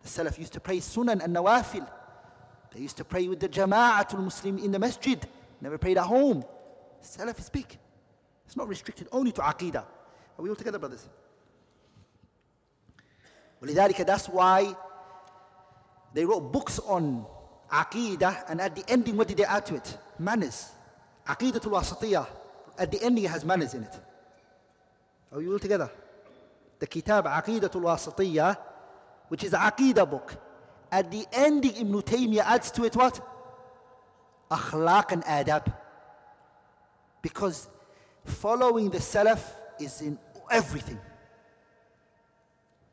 [0.04, 1.88] The Salaf used to pray sunan and nawafil.
[2.74, 5.26] They used to pray with the jama'atul Muslim in the masjid,
[5.62, 6.44] never prayed at home.
[7.02, 7.78] Salaf is big.
[8.46, 9.86] It's not restricted only to Aqidah.
[10.38, 11.08] Are we all together, brothers?
[13.62, 14.76] ولذلك that's why
[16.14, 17.26] they wrote books on
[17.73, 19.99] Aqidah and at the ending what did they add to it?
[20.19, 20.71] Manners.
[21.27, 22.27] Aqidatul Wasatiyah.
[22.79, 23.95] At the ending it has manners in it.
[25.33, 25.91] Are you all together?
[26.79, 28.57] The Kitab Aqidatul Wasatiyah,
[29.29, 30.37] which is an Aqidah book.
[30.91, 33.21] At the ending Ibn Taymiyyah adds to it what?
[34.51, 35.73] Akhlaq and adab.
[37.23, 37.69] Because
[38.25, 39.41] Following the Salaf
[39.79, 40.19] is in
[40.51, 40.99] everything.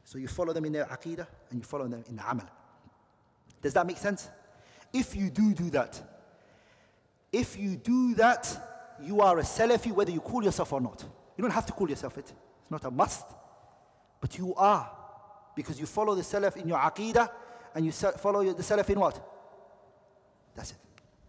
[0.03, 2.45] So you follow them in their aqidah and you follow them in the amal.
[3.61, 4.29] Does that make sense?
[4.93, 6.01] If you do do that,
[7.31, 11.03] if you do that, you are a Salafi whether you call yourself or not.
[11.35, 12.31] You don't have to call yourself it.
[12.61, 13.25] It's not a must.
[14.19, 14.91] But you are.
[15.55, 17.29] Because you follow the Salaf in your aqidah
[17.75, 19.21] and you follow the Salaf in what?
[20.55, 20.77] That's it.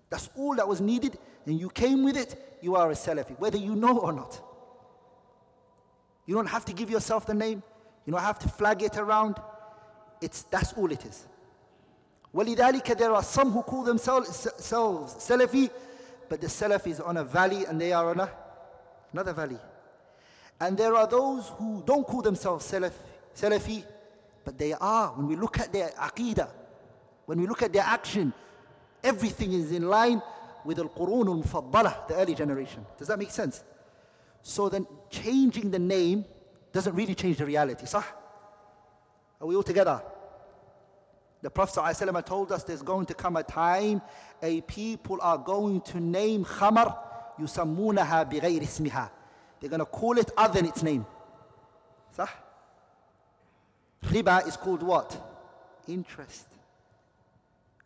[0.08, 1.18] That's all that was needed
[1.48, 4.40] and you came with it, you are a Salafi, whether you know or not.
[6.26, 7.62] You don't have to give yourself the name.
[8.04, 9.36] You don't have to flag it around.
[10.20, 11.26] It's, that's all it is.
[12.33, 15.69] ولذلك there are some who call themselves Salafi,
[16.29, 18.29] but the Salaf is on a valley and they are on a,
[19.11, 19.59] another valley.
[20.59, 22.93] And there are those who don't call themselves Salaf,
[23.35, 23.83] Salafi,
[24.43, 25.09] but they are.
[25.09, 26.49] When we look at their aqidah,
[27.25, 28.33] when we look at their action,
[29.03, 30.21] everything is in line
[30.65, 32.85] with Al Qurun al Mufaddala, the early generation.
[32.97, 33.63] Does that make sense?
[34.41, 36.25] So then changing the name
[36.71, 37.85] doesn't really change the reality.
[37.85, 38.03] Sah?
[39.39, 40.01] Are we all together?
[41.41, 44.01] The Prophet ﷺ told us there's going to come a time
[44.41, 46.97] a people are going to name khamar
[47.39, 49.09] yusammunaha bighayr ismiha.
[49.59, 51.05] They're going to call it other than its name.
[52.15, 52.27] Sah?
[54.03, 55.17] Riba is called what?
[55.87, 56.47] Interest.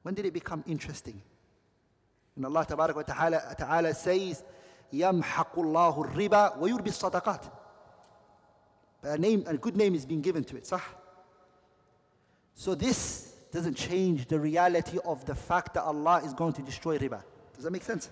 [0.03, 1.21] When did it become interesting?
[2.35, 4.43] When Allah ta'ala, ta'ala says,
[4.93, 7.51] يَمْحَقُ اللَّهُ الرِّبَى وَيُرْبِ الصَّدَقَاتِ
[9.03, 10.65] a name, a good name is being given to it.
[10.65, 10.81] Sah?
[12.53, 16.98] So this doesn't change the reality of the fact that Allah is going to destroy
[16.98, 17.22] riba.
[17.54, 18.10] Does that make sense?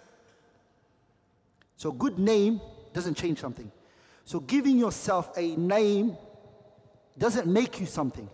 [1.77, 2.61] So good name
[2.93, 3.73] doesn't change something.
[4.27, 6.17] So giving yourself a name
[7.19, 8.29] doesn't make you something.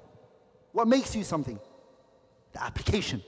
[0.73, 1.59] What makes you something?
[2.53, 3.23] The application,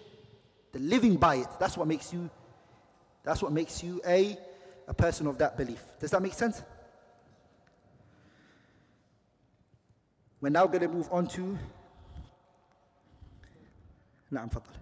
[0.72, 1.46] the living by it.
[1.60, 2.28] That's what makes you.
[3.22, 4.36] That's what makes you a,
[4.88, 5.82] a person of that belief.
[6.00, 6.62] Does that make sense?
[10.40, 11.58] We're now going to move on to
[14.31, 14.73] نعم فضل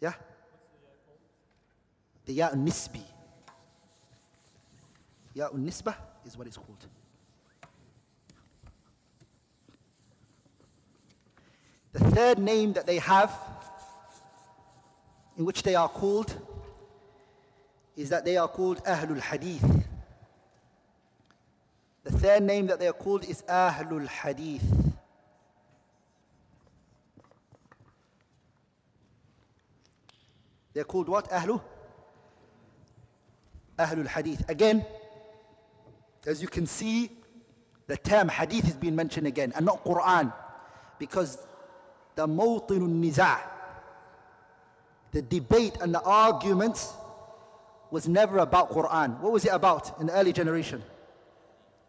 [0.00, 0.12] Yeah?
[2.26, 3.02] The Ya Nisbi.
[5.34, 6.86] Ya Nisbah is what it's called.
[11.92, 13.36] The third name that they have,
[15.36, 16.36] in which they are called,
[17.96, 19.84] is that they are called Ahlul Hadith.
[22.04, 24.81] The third name that they are called is Ahlul Hadith.
[30.73, 31.29] They're called what?
[31.29, 31.61] Ahlu?
[33.77, 34.47] Ahlul Hadith.
[34.49, 34.85] Again,
[36.25, 37.11] as you can see,
[37.87, 40.33] the term hadith is being mentioned again and not Quran
[40.99, 41.37] because
[42.15, 43.39] the mawtinun niza'
[45.11, 46.93] the debate and the arguments
[47.91, 49.19] was never about Quran.
[49.19, 50.81] What was it about in the early generation?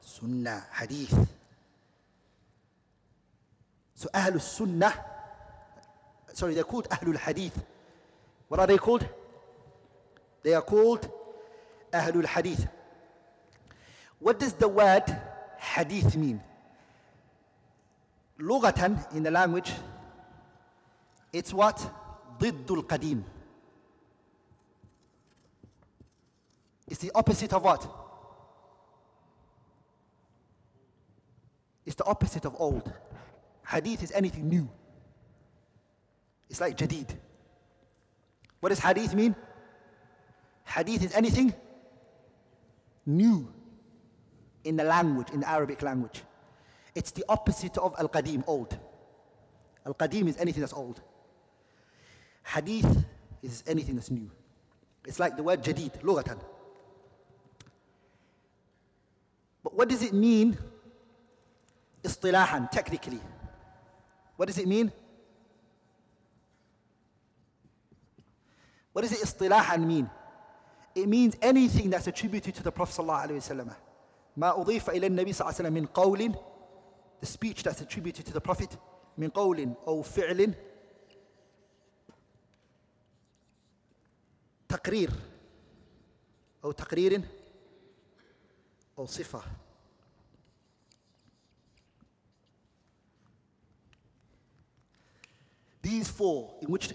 [0.01, 1.29] Sunnah, Hadith.
[3.95, 4.95] So Ahlul Sunnah,
[6.35, 7.59] sorry, they're called Ahlul Hadith.
[8.55, 9.05] What are they called?
[10.45, 11.11] They are called
[11.93, 12.69] Ahlul Hadith.
[14.21, 15.03] What does the word
[15.59, 16.41] Hadith mean?
[18.39, 19.73] Lugatan in the language,
[21.33, 21.79] it's what?
[22.39, 23.25] Diddul Qadim.
[26.87, 27.91] It's the opposite of what?
[31.85, 32.93] It's the opposite of old.
[33.67, 34.71] Hadith is anything new.
[36.49, 37.17] It's like jadid.
[38.65, 39.37] What does hadith mean?
[40.65, 41.53] Hadith is anything
[43.05, 43.47] new
[44.65, 46.23] in the language, in the Arabic language.
[46.95, 48.75] It's the opposite of Al Qadim, old.
[49.85, 51.03] Al Qadim is anything that's old.
[52.43, 53.05] Hadith
[53.43, 54.31] is anything that's new.
[55.07, 56.41] It's like the word jadid, lughatan.
[59.63, 60.57] But what does it mean,
[62.03, 63.21] istilahan, technically?
[64.37, 64.91] What does it mean?
[68.94, 70.08] what does it اصطلاحا mean
[70.96, 73.74] it means anything that's attributed to the Prophet صلى الله عليه وسلم
[74.38, 76.36] ما أضيف إلى النبي صلى الله عليه وسلم من قول
[77.22, 78.78] the speech that's attributed to the Prophet
[79.18, 80.54] من قول أو فعل
[84.70, 85.12] تقرير
[86.64, 87.22] أو تقرير
[88.98, 89.42] أو صفة
[95.82, 96.94] These four, in which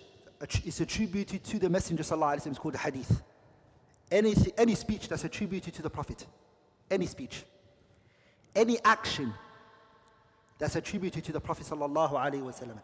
[0.64, 3.22] is attributed to the Messenger وسلم, is called a hadith.
[4.10, 6.26] Any, any speech that's attributed to the Prophet,
[6.90, 7.44] any speech,
[8.54, 9.32] any action
[10.58, 12.78] that's attributed to the Prophet sallallahu alaihi wasallam,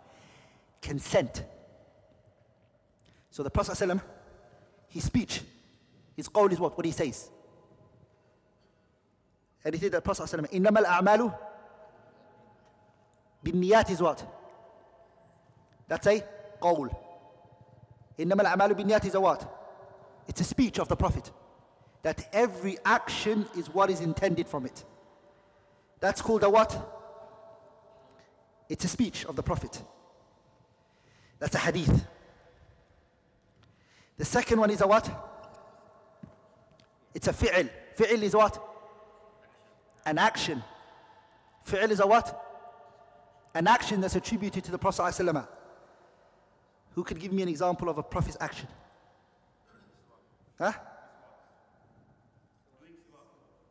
[0.80, 1.44] consent.
[3.30, 4.00] So the Prophet sallam,
[4.88, 5.42] his speech,
[6.16, 6.76] his qawl is what?
[6.76, 7.30] What he says.
[9.64, 11.38] Anything that the Prophet ﷺ, إِنَّمَا الْأَعْمَالُ
[13.44, 14.26] بِالنِّيَاتِ is what?
[15.86, 16.24] That's a
[16.62, 16.88] qawl.
[18.18, 19.56] إِنَّمَا الْأَعْمَالُ بِالنِّيَاتِ is a what?
[20.28, 21.30] It's a speech of the Prophet.
[22.02, 24.84] That every action is what is intended from it.
[26.00, 26.72] That's called a what?
[28.68, 29.82] It's a speech of the Prophet.
[31.38, 32.06] That's a hadith.
[34.16, 35.10] The second one is a what?
[37.14, 37.68] It's a fi'l.
[37.96, 38.62] Fi'l is what?
[40.06, 40.62] An action.
[41.64, 42.46] Fi'l is a what?
[43.54, 45.48] An action that's attributed to the Prophet ﷺ.
[46.94, 48.68] Who could give me an example of a Prophet's action?
[50.58, 50.72] Huh?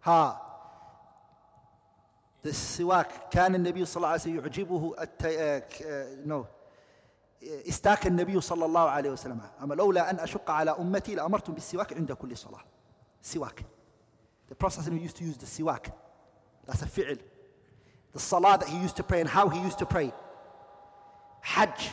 [0.01, 0.41] Ha.
[2.41, 3.30] The siwak.
[3.32, 6.26] كان النبي صلى الله عليه وسلم يعجبه الت...
[6.26, 6.45] no.
[7.43, 12.11] استاك النبي صلى الله عليه وسلم أما لولا أن أشق على أمتي لأمرتم بالسواك عند
[12.11, 12.63] كل صلاة
[13.22, 13.63] siwak
[14.49, 15.91] the Prophet used to use the siwak
[16.65, 17.17] that's a fi'l
[18.13, 20.11] the salah that he used to pray and how he used to pray
[21.41, 21.91] hajj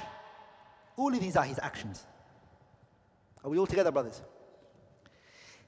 [0.98, 2.06] all of these are his actions.
[3.44, 4.22] Are we all together brothers?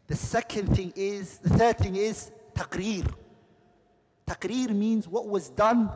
[0.07, 3.11] The second thing is the third thing is taqreer.
[4.27, 5.89] Taqreer means what was done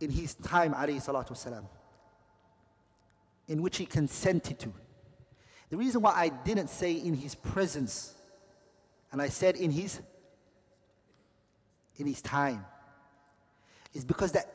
[0.00, 1.64] in his time, alayhi salatu wasalam,
[3.48, 4.72] in which he consented to.
[5.68, 8.14] The reason why I didn't say in his presence,
[9.12, 10.00] and I said in his
[11.96, 12.64] in his time,
[13.92, 14.54] is because that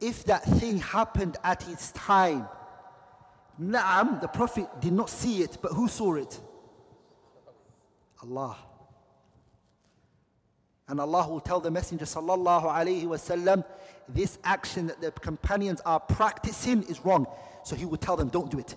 [0.00, 2.48] if that thing happened at its time,
[3.60, 6.38] Naam, the Prophet did not see it, but who saw it?
[8.22, 8.56] Allah.
[10.88, 13.64] And Allah will tell the Messenger sallallahu alaihi wasallam,
[14.08, 17.26] this action that the companions are practicing is wrong.
[17.64, 18.76] So he will tell them, don't do it.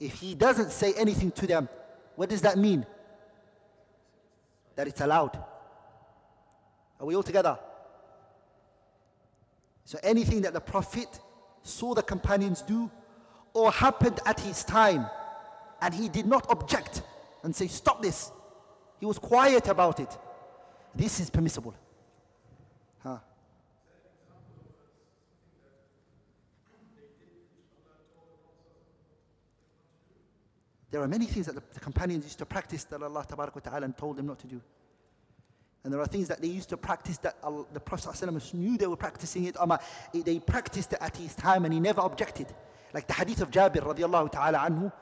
[0.00, 1.68] If he doesn't say anything to them,
[2.16, 2.84] what does that mean?
[4.76, 5.42] That it's allowed.
[7.00, 7.58] Are we all together?
[9.88, 11.18] So anything that the Prophet
[11.62, 12.90] saw the companions do
[13.54, 15.06] or happened at his time
[15.80, 17.00] and he did not object
[17.42, 18.30] and say, stop this.
[19.00, 20.14] He was quiet about it.
[20.94, 21.74] This is permissible.
[23.02, 23.16] Huh?
[30.90, 34.26] There are many things that the, companions used to practice that Allah Ta'ala told them
[34.26, 34.60] not to do.
[35.88, 38.76] And there are things that they used to practice that Allah, the Prophet ﷺ knew
[38.76, 39.58] they were practicing it.
[39.58, 39.74] Um,
[40.12, 42.54] they practiced it at his time and he never objected.
[42.92, 44.92] Like the hadith of Jabir radiallahu ta'ala anhu,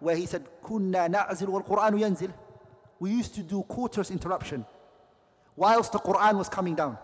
[0.00, 2.30] where he said, كُنَّا نَعْزِلُ وَالْقُرْآنُ yanzil."
[3.00, 4.66] We used to do coitus interruption
[5.56, 6.98] whilst the Quran was coming down.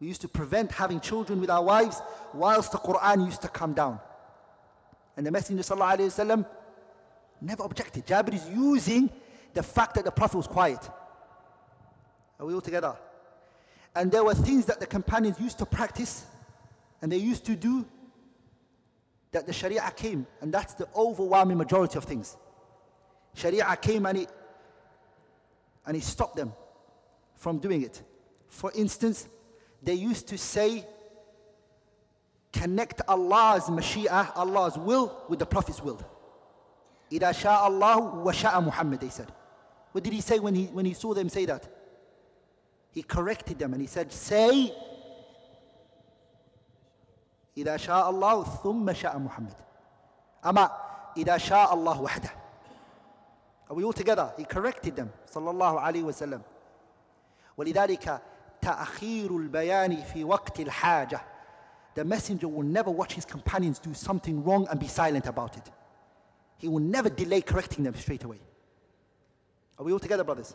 [0.00, 2.00] We used to prevent having children with our wives
[2.32, 4.00] whilst the Quran used to come down.
[5.18, 6.46] And the Messenger ﷺ
[7.42, 8.06] never objected.
[8.06, 9.10] Jabir is using
[9.58, 10.88] the fact that the Prophet was quiet.
[12.38, 12.96] Are we all together?
[13.96, 16.26] And there were things that the companions used to practice
[17.02, 17.84] and they used to do
[19.32, 22.36] that the Sharia came, and that's the overwhelming majority of things.
[23.34, 24.30] Sharia came and it,
[25.84, 26.52] and it stopped them
[27.34, 28.00] from doing it.
[28.46, 29.26] For instance,
[29.82, 30.86] they used to say,
[32.52, 36.00] connect Allah's Mashi'ah, Allah's will, with the Prophet's will.
[37.10, 39.32] إِذَا شَاءَ اللَّهُ وَشَاءَ Muhammad, they said.
[39.97, 41.67] What did he say when he, when he saw them say that?
[42.91, 44.71] He corrected them and he said, say,
[47.57, 49.55] إذا شاء الله ثم شاء محمد
[50.45, 50.71] أما
[51.17, 52.29] إذا شاء الله وحده
[53.69, 54.31] are we all together?
[54.37, 56.41] He corrected them صلى الله عليه وسلم
[57.57, 58.21] ولذلك
[58.61, 61.21] تأخير البيان في وقت الحاجة
[61.95, 65.69] The messenger will never watch his companions do something wrong and be silent about it.
[66.57, 68.39] He will never delay correcting them straight away.
[69.78, 70.54] Are we all together, brothers?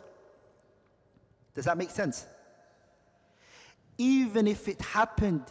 [1.54, 2.26] Does that make sense?
[3.96, 5.44] Even if it happened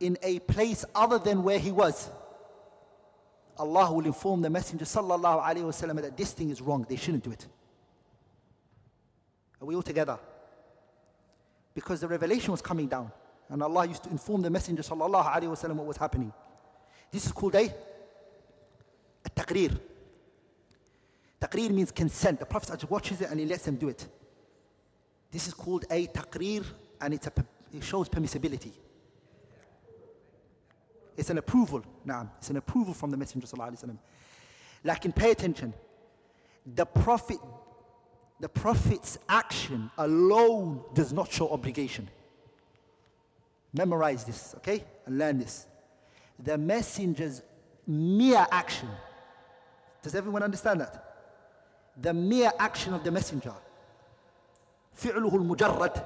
[0.00, 2.10] in a place other than where he was,
[3.58, 6.84] Allah will inform the Messenger sallallahu alaihi wasallam that this thing is wrong.
[6.88, 7.46] They shouldn't do it.
[9.60, 10.18] Are we all together?
[11.74, 13.10] Because the revelation was coming down,
[13.48, 16.32] and Allah used to inform the Messenger sallallahu alaihi wasallam what was happening.
[17.10, 17.72] This is called a,
[19.24, 19.78] a taqreer.
[21.40, 22.40] Taqreer means consent.
[22.40, 24.06] The Prophet watches it and he lets them do it.
[25.30, 26.64] This is called a taqreer,
[27.00, 28.72] and a, it shows permissibility.
[31.16, 31.82] It's an approval.
[32.04, 33.46] Nah, it's an approval from the Messenger
[34.84, 35.74] Like, and pay attention.
[36.74, 37.38] The Prophet,
[38.40, 42.08] the Prophet's action alone does not show obligation.
[43.72, 45.66] Memorize this, okay, and learn this.
[46.38, 47.42] The Messenger's
[47.86, 48.88] mere action.
[50.02, 51.05] Does everyone understand that?
[52.01, 53.53] The mere action of the Messenger
[54.95, 56.05] فعله المجرد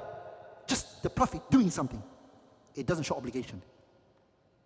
[0.67, 2.01] just the Prophet doing something
[2.75, 3.61] it doesn't show obligation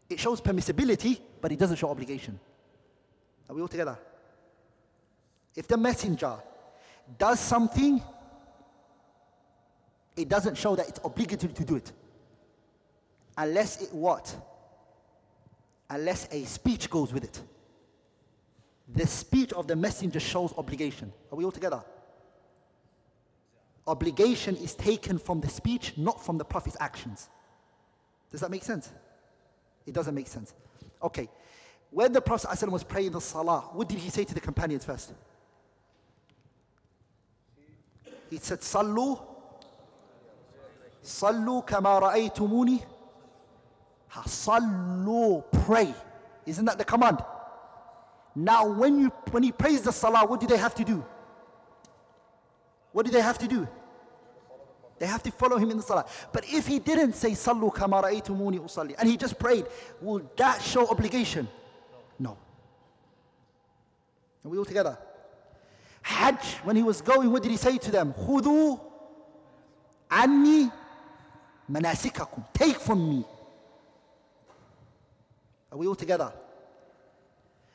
[0.10, 2.40] it shows permissibility but it doesn't show obligation
[3.50, 3.98] are we all together
[5.56, 6.36] if the messenger
[7.18, 8.02] does something
[10.16, 11.92] it doesn't show that it's obligatory to do it
[13.38, 14.36] unless it what
[15.90, 17.42] unless a speech goes with it
[18.89, 21.83] the speech of the messenger shows obligation are we all together
[23.87, 27.29] obligation is taken from the speech, not from the Prophet's actions.
[28.31, 28.91] Does that make sense?
[29.87, 30.55] It doesn't make sense.
[31.03, 31.29] Okay.
[31.91, 34.85] When the Prophet ﷺ was praying the salah, what did he say to the companions
[34.85, 35.13] first?
[38.31, 39.21] He said, Sallu,
[41.05, 42.83] Sallu kama ra'aytumuni.
[44.11, 45.95] Sallu, pray.
[46.47, 47.19] Isn't that the command?
[48.35, 51.05] Now, when, you, when he prays the salah, what do they have to do?
[52.93, 53.69] What do they have to do?
[54.99, 56.07] They have to follow him in the salah.
[56.33, 59.67] But if he didn't say, Sallu kama ra'aytumuni usalli, and he just prayed,
[60.01, 61.49] will that show obligation?
[62.19, 62.37] No.
[64.45, 64.97] Are we all together?
[66.03, 68.13] Hajj, when he was going, what did he say to them?
[68.13, 68.81] Khudu
[70.11, 70.71] anni
[71.71, 72.45] manasikakum.
[72.53, 73.25] Take from me.
[75.73, 76.33] Are we all together?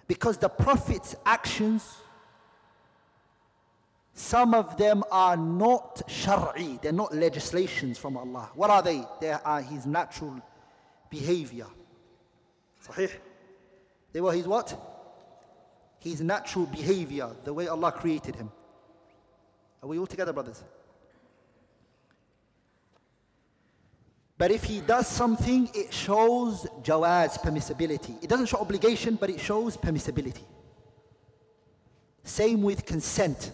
[0.09, 1.83] Because the Prophet's actions
[4.19, 8.49] some of them are not shar'i, they're not legislations from Allah.
[8.53, 9.01] What are they?
[9.21, 10.41] They are His natural
[11.09, 11.67] behavior.
[12.85, 13.11] Sahih?
[14.11, 14.77] They were His what?
[15.99, 18.51] His natural behavior, the way Allah created Him.
[19.81, 20.61] Are we all together, brothers?
[24.39, 28.23] But if he does something, it shows jawaz, permissibility.
[28.23, 30.43] It doesn't show obligation, but it shows permissibility.
[32.23, 33.51] Same with consent.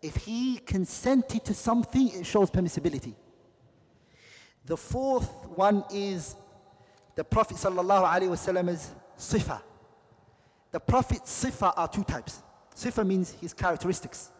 [0.00, 3.14] If he consented to something, it shows permissibility.
[4.66, 6.36] The fourth one is
[7.16, 9.60] the Prophet wasallam's sifa.
[10.70, 12.40] The Prophet's sifa are two types.
[12.72, 14.30] Sifa means his characteristics.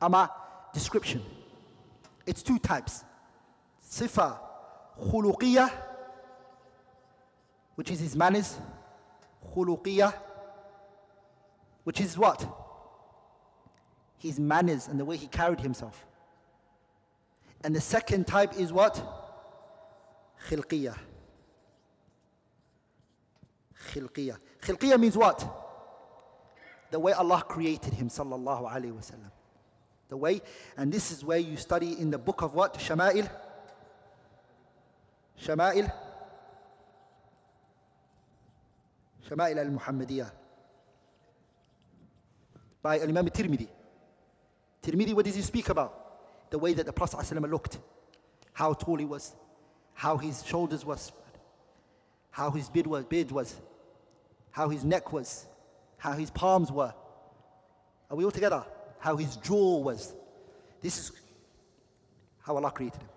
[0.00, 0.30] Ama
[0.72, 1.22] description.
[2.24, 3.02] It's two types.
[3.84, 4.45] Sifa
[5.00, 5.70] khuluqiyah,
[7.74, 8.58] which is his manners.
[9.54, 10.14] Khuluqiyah,
[11.84, 12.46] which is what?
[14.18, 16.06] his manners and the way he carried himself.
[17.64, 18.94] And the second type is what?
[20.48, 20.96] Khilqiyah.
[23.92, 24.36] Khilqiyah.
[24.60, 25.46] Khilqiyah means what?
[26.90, 29.30] The way Allah created him, sallallahu alayhi wasallam.
[30.08, 30.40] The way,
[30.76, 32.74] and this is where you study in the book of what?
[32.74, 33.28] Shama'il.
[35.42, 35.92] Shama'il.
[39.28, 40.30] Shama'il al-Muhammadiyah.
[42.82, 43.68] By Imam Tirmidhi.
[44.82, 46.50] Tirmidhi, what does he speak about?
[46.50, 47.78] The way that the Prophet ﷺ looked,
[48.52, 49.34] how tall he was,
[49.94, 50.96] how his shoulders were
[52.36, 53.56] how his beard was, beard was,
[54.50, 55.46] how his neck was,
[55.96, 56.92] how his palms were.
[58.10, 58.62] Are we all together?
[58.98, 60.12] How his jaw was.
[60.82, 61.12] This is
[62.42, 63.08] how Allah created him.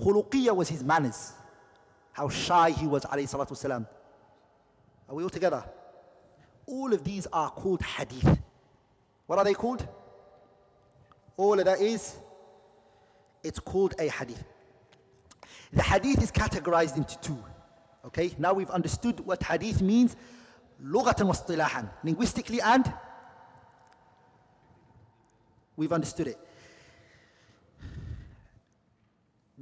[0.00, 1.32] Khuluqiyya was his manners.
[2.12, 3.86] How shy he was, alayhi salatu.
[5.08, 5.64] Are we all together?
[6.66, 8.38] All of these are called hadith.
[9.26, 9.86] What are they called?
[11.36, 12.16] All of that is,
[13.42, 14.42] it's called a hadith.
[15.72, 17.42] The hadith is categorized into two.
[18.06, 20.16] Okay, now we've understood what hadith means,
[20.80, 22.92] linguistically and
[25.76, 26.38] we've understood it.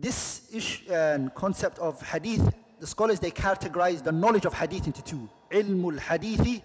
[0.03, 5.01] this issue, uh, concept of hadith, the scholars they categorize the knowledge of hadith into
[5.01, 6.61] two: ilmul hadithi,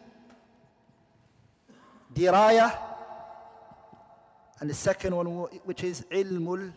[2.15, 2.75] diraya,
[4.59, 5.27] and the second one
[5.65, 6.73] which is ilmul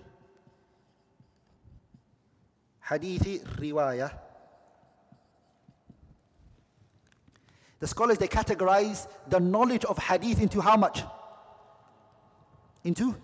[2.87, 4.13] hadithi riwaya.
[7.79, 11.03] The scholars they categorize the knowledge of hadith into how much?
[12.85, 13.17] Into?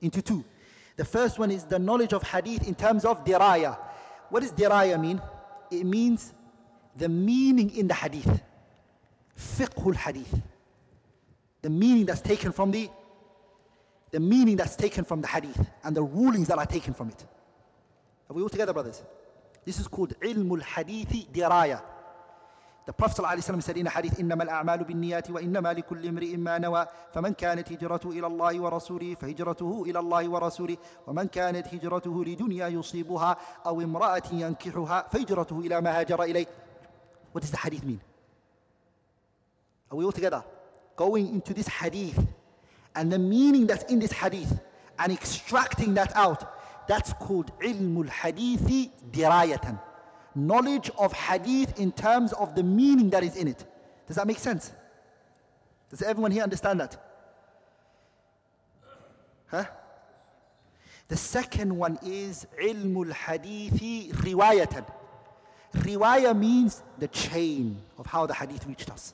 [0.00, 0.42] Into two.
[0.98, 3.78] The first one is the knowledge of hadith in terms of diraya.
[4.30, 5.22] What does diraya mean?
[5.70, 6.34] It means
[6.96, 8.42] the meaning in the hadith.
[9.38, 10.42] Fiqhul hadith.
[11.62, 12.90] The meaning that's taken from the
[14.10, 17.24] the meaning that's taken from the hadith and the rulings that are taken from it.
[18.28, 19.04] Are we all together, brothers?
[19.64, 21.80] This is called ilmul hadithi diraya.
[22.88, 26.86] The Prophet ﷺ said in a hadith, إنما الأعمال بالنيات وإنما لكل امرئ ما نوى
[27.14, 30.76] فمن كانت هجرته إلى الله ورسوله فهجرته إلى الله ورسوله
[31.06, 33.36] ومن كانت هجرته لدنيا يصيبها
[33.66, 36.46] أو امرأة ينكحها فهجرته إلى ما هاجر إليه.
[37.32, 38.00] What does the hadith mean?
[39.90, 40.42] Are we all together?
[40.96, 42.18] Going into this hadith
[42.94, 44.58] and the meaning that's in this hadith
[44.98, 46.42] and extracting that out.
[46.88, 49.78] That's called ilmul hadithi dirayatan.
[50.37, 53.63] Knowledge of hadith in terms of the meaning that is in it.
[54.07, 54.71] Does that make sense?
[55.89, 56.97] Does everyone here understand that?
[59.47, 59.65] Huh?
[61.07, 64.85] The second one is ilmul hadithi riwayatan.
[65.75, 69.13] Riwayah means the chain of how the hadith reached us.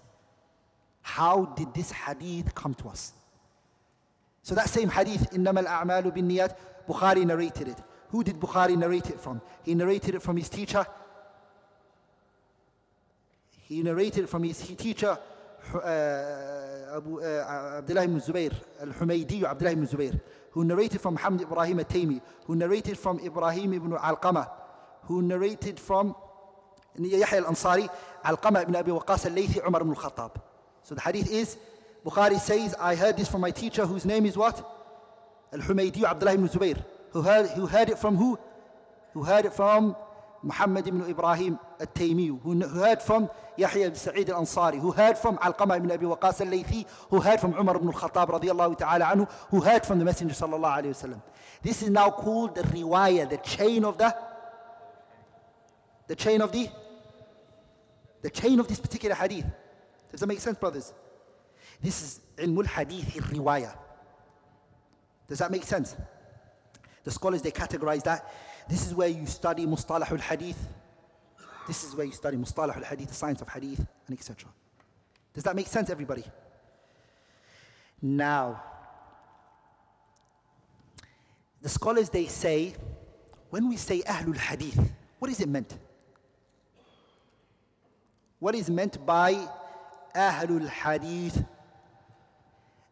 [1.01, 3.13] How did this hadith come to us?
[4.43, 6.55] So that same hadith, إنما الأعمال بالنيات,
[6.87, 7.77] Bukhari narrated it.
[8.09, 9.41] Who did Bukhari narrate it from?
[9.63, 10.85] He narrated it from his teacher.
[13.64, 15.18] he narrated from his teacher,
[15.74, 21.78] uh, Abu, uh, Abdullah ibn Zubayr, Al-Humaydi Abdullah ibn Zubayr, who narrated from Hamd Ibrahim
[21.78, 24.50] al-Taymi, who narrated from Ibrahim ibn Al-Qama,
[25.04, 26.14] who narrated from
[26.98, 27.88] Yahya al-Ansari,
[28.22, 30.36] Al-Qama ibn Abi Waqas al-Laythi, Umar ibn al-Khattab.
[30.82, 31.56] So the hadith is,
[32.04, 34.62] Bukhari says, I heard this from my teacher whose name is what?
[35.54, 36.84] Al-Humaydi Abdullah ibn Zubayr.
[37.12, 38.38] Who heard, who heard it from who?
[39.14, 39.96] Who heard it from
[40.44, 42.40] Muhammad ibn Ibrahim al-Taymi.
[42.42, 44.78] Who, heard from Yahya ibn Sa'id al-Ansari.
[44.78, 46.86] Who heard from Al-Qama ibn Abi Waqas al-Laythi.
[47.10, 49.30] Who heard from Umar ibn al-Khattab radiyallahu ta'ala anhu.
[49.50, 51.22] Who heard from the Messenger sallallahu alayhi wasallam.
[51.62, 54.14] This is now called the riwayah, the chain of the,
[56.08, 56.68] the chain of the,
[58.20, 59.46] the chain of this particular hadith.
[60.10, 60.92] Does that make sense, brothers?
[61.80, 63.74] This is ilmul hadith riwayah.
[65.26, 65.96] Does that make sense?
[67.04, 68.30] The scholars they categorize that.
[68.68, 70.68] This is where you study mustalah al hadith.
[71.66, 74.48] This is where you study mustalah al hadith, the science of hadith, and etc.
[75.32, 76.24] Does that make sense, everybody?
[78.00, 78.62] Now,
[81.60, 82.74] the scholars they say,
[83.50, 84.78] when we say ahlul hadith,
[85.18, 85.76] what is it meant?
[88.38, 89.48] What is meant by
[90.14, 91.42] ahlul hadith?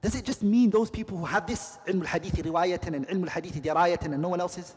[0.01, 3.63] Does it just mean those people who have this ilm al-hadith riwayatan and ilm al-hadith
[3.63, 4.75] dirayatan and no one else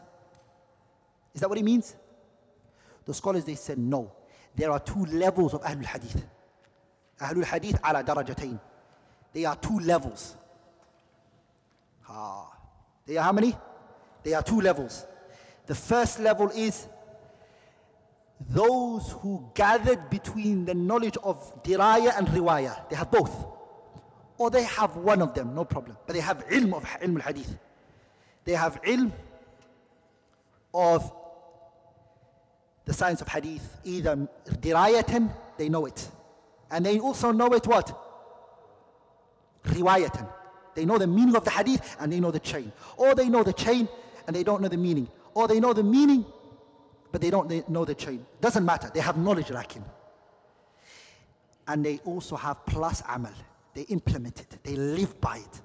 [1.36, 1.40] is?
[1.40, 1.94] That what it means?
[3.04, 4.12] The scholars they said no.
[4.56, 6.24] There are two levels of Ahlul Hadith.
[7.20, 8.58] Ahlul Hadith ala darajatayn.
[9.32, 10.36] They are two levels.
[12.08, 12.50] Ah.
[13.06, 13.54] They are how many?
[14.22, 15.06] They are two levels.
[15.66, 16.88] The first level is
[18.48, 22.88] those who gathered between the knowledge of diraya and riwaya.
[22.88, 23.46] They have both.
[24.38, 25.96] Or they have one of them, no problem.
[26.06, 27.56] But they have ilm of ilm al-hadith.
[28.44, 29.12] They have ilm
[30.74, 31.10] of
[32.86, 34.28] the science of hadith, either
[34.60, 36.08] dirayatan, they know it.
[36.70, 37.96] And they also know it what?
[39.64, 40.26] Riwayatan.
[40.74, 42.72] They know the meaning of the hadith and they know the chain.
[42.96, 43.88] Or they know the chain
[44.26, 45.08] and they don't know the meaning.
[45.34, 46.24] Or they know the meaning
[47.10, 48.24] but they don't know the chain.
[48.40, 48.90] Doesn't matter.
[48.92, 49.84] They have knowledge lacking.
[51.66, 53.32] And they also have plus amal.
[53.74, 54.58] They implement it.
[54.62, 55.60] They live by it.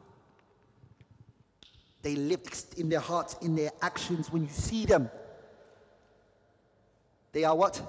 [2.01, 2.41] They live
[2.77, 4.31] in their hearts, in their actions.
[4.31, 5.09] When you see them,
[7.32, 7.80] they are what?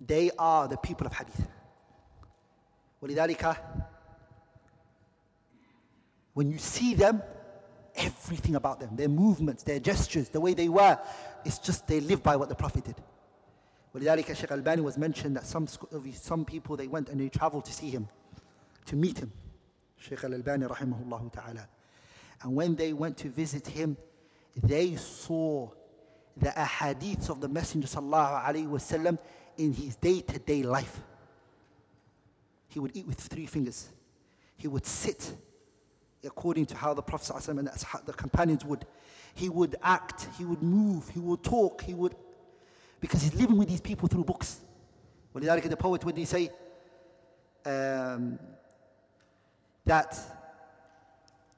[0.00, 1.46] They are the people of hadith.
[3.02, 3.56] ولذلك
[6.34, 7.22] when you see them,
[7.94, 10.98] everything about them, their movements, their gestures, the way they were,
[11.44, 12.96] it's just they live by what the Prophet did.
[13.94, 15.66] ولذلك Sheikh Albani was mentioned that some,
[16.14, 18.08] some people they went and they traveled to see him,
[18.86, 19.30] to meet him.
[20.02, 21.68] Sheikh Al-Albani rahimahullah ta'ala.
[22.42, 23.96] And when they went to visit him,
[24.60, 25.70] they saw
[26.36, 29.18] the ahadith of the Messenger sallallahu alaihi wasallam
[29.58, 31.00] in his day-to-day life.
[32.68, 33.88] He would eat with three fingers.
[34.56, 35.34] He would sit
[36.24, 37.68] according to how the Prophet ﷺ and
[38.06, 38.86] the companions would.
[39.34, 42.14] He would act, he would move, he would talk, he would
[43.00, 44.60] because he's living with these people through books.
[45.34, 46.50] ولذلك the poet when he say
[47.66, 48.38] um,
[49.84, 50.16] that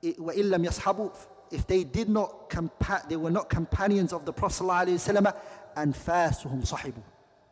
[0.03, 1.11] وإن لم يصحبوا
[1.52, 5.34] if they did not compa- they were not companions of the Prophet ﷺ,
[5.76, 7.02] and fasuhum sahibu.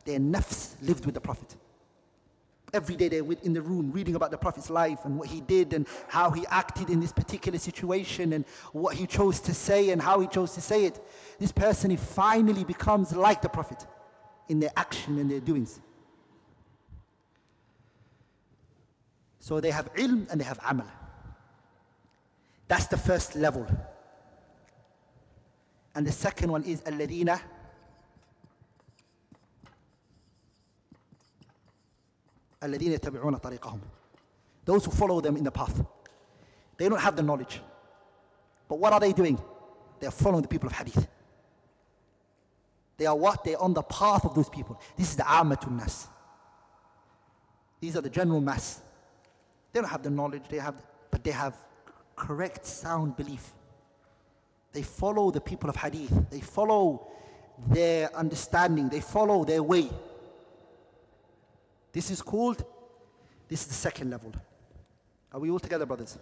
[0.06, 1.56] Their nafs lived with the Prophet.
[2.74, 5.40] Every day they were in the room reading about the Prophet's life and what he
[5.40, 9.92] did and how he acted in this particular situation and what he chose to say
[9.92, 11.02] and how he chose to say it.
[11.40, 13.86] This person he finally becomes like the Prophet
[14.50, 15.80] in their action and their doings.
[19.40, 20.88] So they have ilm and they have amal.
[22.69, 23.67] That's the first level.
[25.95, 27.39] And the second one is الذين
[32.63, 33.81] الذين يتبعون طريقهم
[34.65, 35.85] those who follow them in the path
[36.77, 37.61] they don't have the knowledge
[38.69, 39.39] but what are they doing
[40.01, 41.07] they are following the people of hadith
[42.97, 45.73] they are what they are on the path of those people this is the amatul
[45.73, 46.07] nas
[47.81, 48.81] these are the general mass
[49.73, 50.77] they don't have the knowledge they have
[51.11, 51.55] but they have
[52.18, 53.54] correct sound belief.
[54.74, 56.30] They follow the people of hadith.
[56.30, 57.08] They follow
[57.70, 58.90] their understanding.
[58.90, 59.90] They follow their way.
[61.94, 62.66] This is called,
[63.48, 64.34] this is the second level.
[65.32, 66.18] Are we all together, brothers?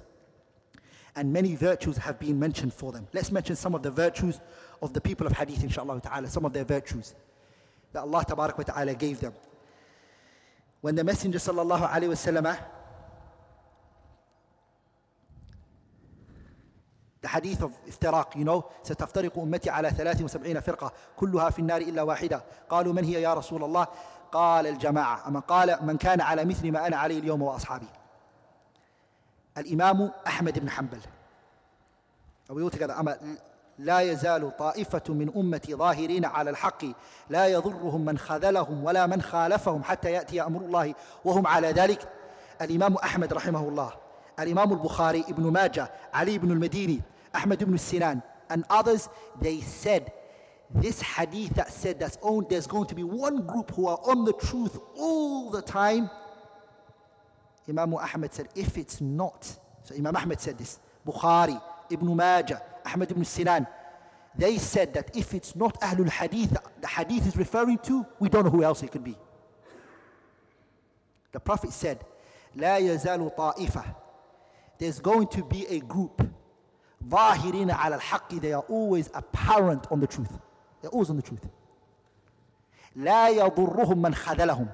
[1.15, 3.07] And many virtues have been mentioned for them.
[3.13, 4.39] Let's mention some of the virtues
[4.81, 7.15] of the people of hadith, inshallah ta'ala, some of their virtues
[7.93, 9.33] that Allah ta'ala gave them.
[10.81, 12.57] When the Messenger sallallahu alayhi wasallam
[17.25, 22.01] The hadith of افتراق, you know, ستفترق أمتي على 73 فرقة كلها في النار إلا
[22.01, 22.43] واحدة.
[22.69, 23.87] قالوا من هي يا رسول الله؟
[24.31, 25.27] قال الجماعة.
[25.27, 27.87] أما قال من كان على مثل ما أنا عليه اليوم وأصحابي
[29.57, 30.99] الإمام أحمد بن حنبل.
[32.49, 33.17] أو كذا أما
[33.79, 36.85] لا يزال طائفة من أمتي ظاهرين على الحق
[37.29, 40.95] لا يضرهم من خذلهم ولا من خالفهم حتى يأتي أمر الله
[41.25, 42.09] وهم على ذلك.
[42.61, 43.91] الإمام أحمد رحمه الله.
[44.39, 47.01] الإمام البخاري ابن ماجه علي بن المديني.
[47.34, 49.08] Ahmad ibn Sinan and others,
[49.40, 50.12] they said
[50.74, 54.24] this hadith that said that's own, there's going to be one group who are on
[54.24, 56.10] the truth all the time.
[57.68, 59.44] Imam Ahmad said, if it's not,
[59.82, 61.60] so Imam Ahmad said this, Bukhari,
[61.90, 63.66] Ibn Majah, Ahmad ibn Sinan,
[64.36, 68.44] they said that if it's not Ahlul Hadith, the Hadith is referring to, we don't
[68.44, 69.16] know who else it could be.
[71.32, 72.04] The Prophet said,
[72.56, 73.84] لا يزال طائفة.
[74.78, 76.26] There's going to be a group
[77.08, 80.38] ظاهرين على الحق they are always apparent on the truth
[80.80, 81.46] they're always on the truth
[82.96, 84.68] لا يضرهم من خذلهم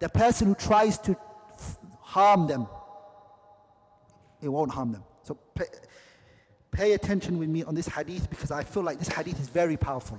[0.00, 1.16] the person who tries to
[2.00, 2.66] harm them
[4.42, 5.64] it won't harm them so pay,
[6.70, 9.76] pay attention with me on this hadith because I feel like this hadith is very
[9.76, 10.18] powerful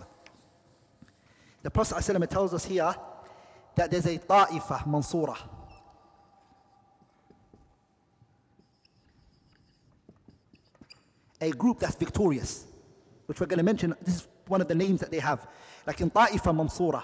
[1.62, 2.96] the Prophet ﷺ tells us here
[3.76, 5.38] that there's a ta'ifah mansura
[11.45, 12.67] a group that's victorious,
[13.27, 13.95] which we're going to mention.
[14.03, 15.47] This is one of the names that they have.
[15.87, 17.03] Like in Ta'ifa Mansura.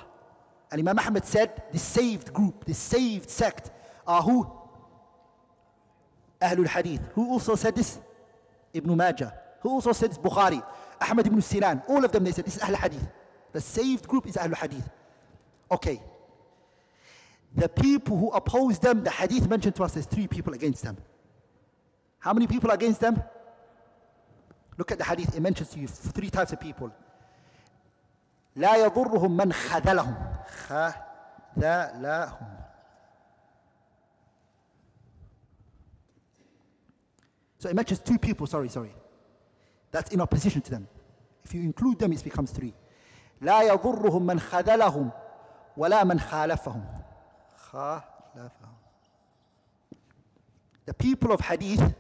[0.73, 3.71] And Imam Ahmed said, the saved group, the saved sect
[4.07, 4.51] are who?
[6.41, 7.03] Ahlul Hadith.
[7.15, 7.99] Who also said this?
[8.73, 9.35] Ibn Majah.
[9.61, 10.19] Who also said this?
[10.19, 10.63] Bukhari.
[11.01, 11.83] Ahmad ibn Sinan.
[11.89, 13.09] All of them, they said, this is Ahlul Hadith.
[13.53, 14.89] The saved group is Ahlul Hadith.
[15.71, 16.01] Okay.
[17.57, 20.97] The people who oppose them, the hadith mentioned to us, there's three people against them.
[22.21, 23.23] How many people against them?
[24.80, 26.92] Look at the hadith, it mentions to you three types of people.
[28.56, 30.16] لا يضرهم من خذلهم
[30.68, 32.56] خذلهم
[37.58, 38.94] So it mentions two people, sorry, sorry.
[39.92, 40.88] That's in opposition to them.
[41.44, 42.74] If you include them, it becomes three.
[43.42, 45.12] لا يضرهم من خذلهم
[45.78, 46.86] ولا من خالفهم
[47.58, 48.76] خالفهم
[50.86, 51.94] The people of hadith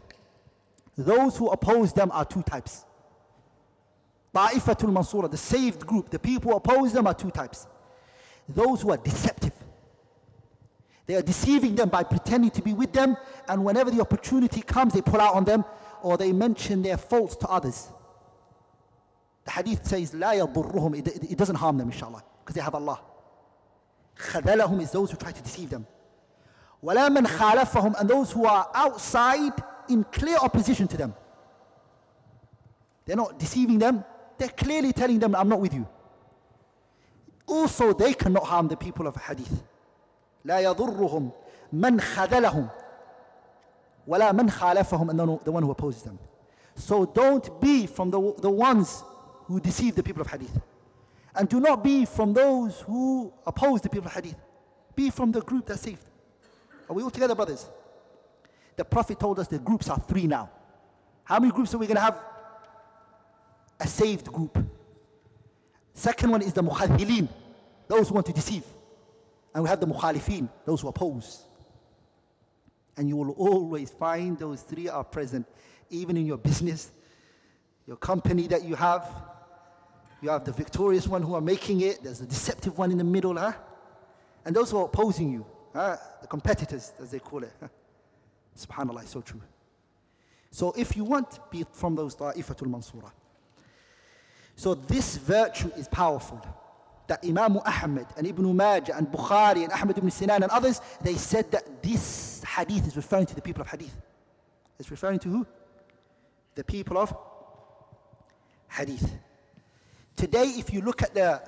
[0.99, 2.86] those who oppose them are two types.
[4.34, 7.68] Ta'ifatul Mansura, the saved group, the people who oppose them are two types.
[8.47, 9.53] Those who are deceptive.
[11.06, 13.16] They are deceiving them by pretending to be with them,
[13.47, 15.64] and whenever the opportunity comes, they pull out on them
[16.01, 17.89] or they mention their faults to others.
[19.45, 22.99] The hadith says, لا يضرهم, it, it doesn't harm them, inshallah, because they have Allah.
[24.18, 25.86] خذلهم is those who try to deceive them.
[26.84, 29.53] ولا من خالفهم, and those who are outside
[29.89, 31.14] in clear opposition to them.
[33.06, 34.03] They're not deceiving them,
[34.38, 35.88] they're clearly telling them, I'm not with you.
[37.47, 39.64] Also, they cannot harm the people of Hadith.
[40.45, 41.32] لا يضرهم
[41.74, 42.70] من خذلهم
[44.08, 46.20] ولا من خالفهم and the one who opposes them.
[46.76, 49.03] So don't be from the, the ones
[49.45, 50.60] who deceive the people of Hadith.
[51.36, 54.36] And do not be from those who oppose the people of Hadith.
[54.95, 56.06] Be from the group that's saved.
[56.89, 57.70] Are we all together, brothers?
[58.77, 60.51] The Prophet told us the groups are three now.
[61.25, 62.21] How many groups are we going to have?
[63.79, 64.59] A saved group.
[65.95, 67.29] Second one is the mukhadhilin,
[67.89, 68.64] those who want to deceive.
[69.55, 71.45] And we have the mukhalifin, those who oppose.
[72.97, 75.47] And you will always find those three are present,
[75.89, 76.91] even in your business,
[77.87, 79.09] your company that you have.
[80.23, 83.05] You have the victorious one who are making it, there's a deceptive one in the
[83.05, 83.53] middle, huh?
[84.45, 85.97] And those who are opposing you, huh?
[86.21, 87.53] the competitors, as they call it.
[87.61, 87.68] Huh?
[88.59, 89.40] Subhanallah, so true.
[90.51, 93.11] So if you want, be from those ta'ifatul mansura.
[94.57, 96.40] So this virtue is powerful.
[97.07, 101.14] That Imam Ahmad and Ibn Majah and Bukhari and Ahmad ibn Sinan and others, they
[101.14, 103.94] said that this hadith is referring to the people of hadith.
[104.78, 105.46] It's referring to who?
[106.55, 107.16] The people of
[108.68, 109.12] hadith.
[110.14, 111.42] Today, if you look at the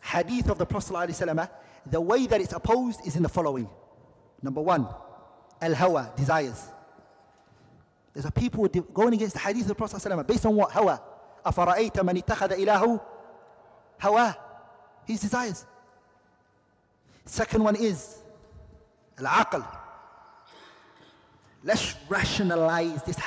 [0.00, 1.50] hadith of the Prophet
[1.86, 3.68] the way that it's opposed is in the following.
[4.42, 4.88] Number one,
[5.61, 6.69] Al hawa, desires.
[8.13, 10.71] There's a people going against the hadith of the Prophet ﷺ based on what?
[10.71, 11.01] Hawa.
[11.45, 13.01] أَفَرَأَيْتَ مَنِ اتَّخَذَ إِلَهُ
[13.99, 14.37] Hawa.
[15.05, 15.65] His desires.
[17.25, 18.17] Second one is
[19.19, 19.65] al-aql.
[21.63, 23.17] Let's rationalize this.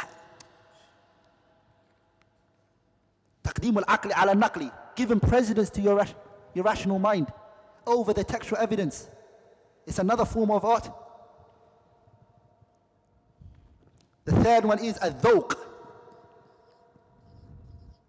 [3.44, 4.72] تقديم العقل على النقل.
[4.96, 6.04] Giving precedence to your,
[6.54, 7.32] your rational mind
[7.86, 9.08] over the textual evidence.
[9.86, 10.90] It's another form of art.
[14.25, 15.55] The third one is a dhawq.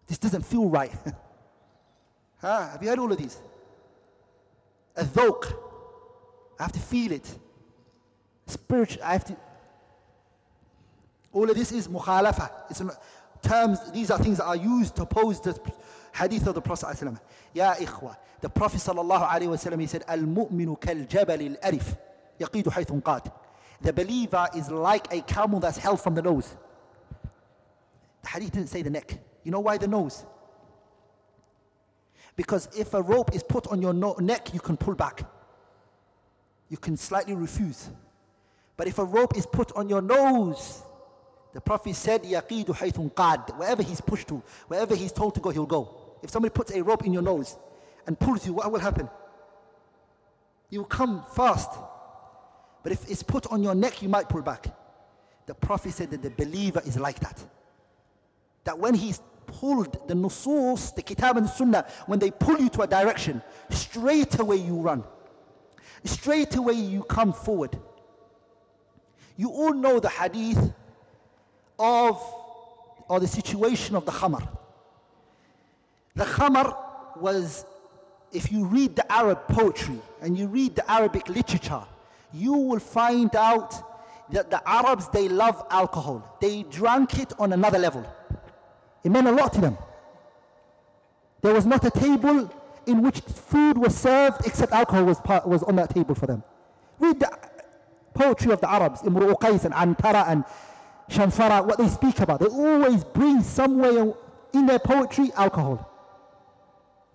[0.07, 0.93] This doesn't feel right.
[2.39, 2.69] huh?
[2.71, 3.39] Have you heard all of these?
[4.97, 5.53] A dhawq.
[6.59, 7.39] I have to feel it.
[8.47, 9.37] Spiritual, I have to.
[11.33, 12.51] All of this is mukhalafa.
[12.71, 12.81] It's
[13.43, 15.59] terms, these are things that are used to oppose the
[16.15, 17.21] hadith of the Prophet ﷺ.
[17.53, 18.17] Ya ikhwa.
[18.41, 21.97] The Prophet sallallahu alayhi he said, Al-mu'minu kal-jamal al-anif.
[22.41, 23.31] Yaqidu haythun qad.
[23.82, 26.56] The believer is like a camel that's held from the nose.
[28.22, 29.18] The hadith didn't say the neck.
[29.44, 30.26] You know why the nose?
[32.36, 35.24] Because if a rope is put on your no- neck, you can pull back.
[36.70, 37.90] You can slightly refuse.
[38.78, 40.84] But if a rope is put on your nose,
[41.54, 45.50] the Prophet said, يَقِيدُ حَيْثٌ قَادْ Wherever he's pushed to, wherever he's told to go,
[45.50, 46.18] he'll go.
[46.24, 47.58] If somebody puts a rope in your nose
[48.08, 49.10] and pulls you, what will happen?
[50.70, 51.70] You will come fast.
[52.87, 54.69] But if it's put on your neck, you might pull back.
[55.47, 57.45] The Prophet said that the believer is like that.
[58.63, 62.83] That when he's pulled, the nusus, the kitab and sunnah, when they pull you to
[62.83, 65.03] a direction, straight away you run.
[66.05, 67.77] Straight away you come forward.
[69.37, 70.73] You all know the hadith
[71.81, 72.23] of,
[73.09, 74.47] or the situation of the khamar.
[76.15, 76.77] The khamar
[77.21, 77.67] was,
[78.31, 81.83] if you read the Arab poetry and you read the Arabic literature,
[82.36, 83.74] you will find out
[84.32, 86.38] that the Arabs, they love alcohol.
[86.40, 88.06] They drank it on another level.
[89.04, 89.78] It meant a lot to them.
[91.42, 92.52] There was not a table
[92.86, 96.44] in which food was served except alcohol was, part, was on that table for them.
[97.00, 97.32] Read the
[98.14, 100.44] poetry of the Arabs, Imru Qais and Antara and
[101.10, 102.40] Shamfara, what they speak about.
[102.40, 104.14] They always bring somewhere
[104.54, 105.88] in their poetry alcohol.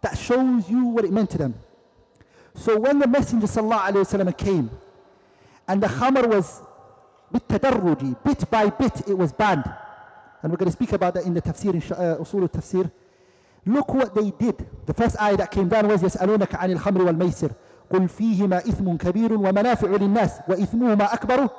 [0.03, 1.55] That shows you what it meant to them.
[2.55, 4.71] So when the Messenger وسلم, came
[5.72, 6.62] and the khamar was
[7.34, 9.64] بالتدرج, bit by bit, it was banned.
[10.44, 12.92] And we're going to speak about that in the tafsir, uh, usul tafsir.
[13.66, 14.68] Look what they did.
[14.86, 17.52] The first ayah that came down was يسألونك عن الخمر والميسر
[17.90, 21.50] قل فيهما إثم كبير ومنافع للناس وإثمهما أكبر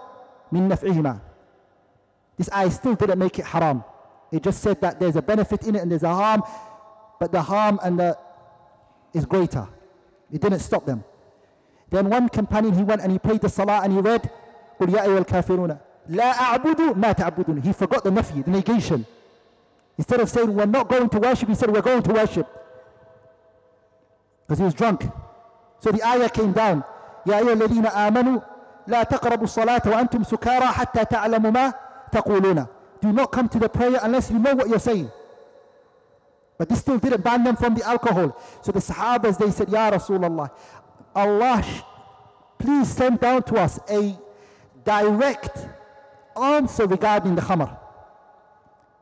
[0.52, 1.18] من نفعهما.
[2.36, 3.82] This ayah still didn't make it haram.
[4.30, 6.42] It just said that there's a benefit in it and there's a harm,
[7.18, 8.18] but the harm and the
[9.14, 9.66] is greater.
[10.30, 11.04] It didn't stop them.
[11.91, 14.29] Then one companion, he went and he prayed the salah and he read,
[14.79, 19.05] قُلْ يَا أَيُّهَا الْكَافِرُونَ لَا أَعْبُدُ مَا تَعْبُدُونَ He forgot the nafi, the negation.
[19.97, 22.47] Instead of saying, we're not going to worship, he said, we're going to worship.
[24.45, 25.03] Because he was drunk.
[25.79, 26.83] So the ayah came down.
[27.25, 28.39] يا أيها الذين آمنوا
[28.87, 31.73] لا تقربوا الصلاة وأنتم سكارى حتى تعلموا ما
[32.11, 32.67] تقولون.
[33.01, 35.11] Do not come to the prayer unless you know what you're saying.
[36.57, 38.35] But this still didn't ban them from the alcohol.
[38.61, 40.49] So the Sahabas, they said, Ya Rasulullah,
[41.15, 41.63] Allah,
[42.59, 44.17] please send down to us a
[44.83, 45.67] direct
[46.41, 47.77] answer regarding the khamr.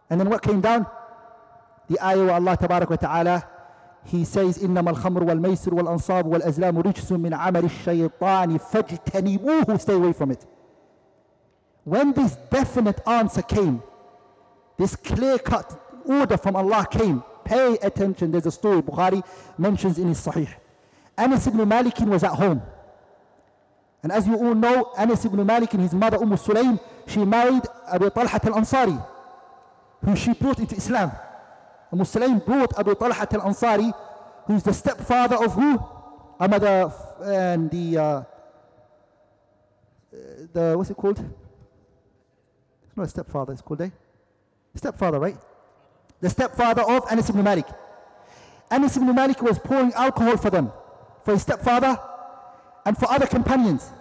[0.10, 0.88] And then what came down?
[1.90, 3.48] The ayah of Allah Tabarak wa Ta'ala,
[4.06, 10.32] he says, إنما الخمر والميسر والأنصاب والأزلام رجس من عمل الشيطان فاجتنبوه Stay away from
[10.32, 10.46] it.
[11.84, 13.84] When this definite answer came,
[14.78, 18.32] this clear-cut order from Allah came, pay attention.
[18.32, 19.24] There's a story Bukhari
[19.58, 20.50] mentions in his Sahih.
[21.21, 22.63] Anas ibn Malik was at home.
[24.03, 27.63] And as you all know, Anas ibn Malik and his mother Umm Sulaim, she married
[27.93, 29.07] Abu Talhat al-Ansari,
[30.03, 31.13] who she brought into Islam.
[31.93, 33.93] Umm Sulaim brought Abu Talhat al-Ansari,
[34.47, 35.79] who's the stepfather of who?
[36.41, 36.91] Amada
[37.23, 38.23] and the, uh,
[40.55, 41.19] the, what's it called?
[41.19, 43.93] It's not a stepfather, it's called a
[44.75, 45.37] stepfather, right?
[46.21, 47.67] The stepfather of Anas ibn Malik.
[48.71, 50.73] Anas ibn Malik was pouring alcohol for them,
[51.31, 51.97] for his stepfather
[52.85, 53.93] and for other companions.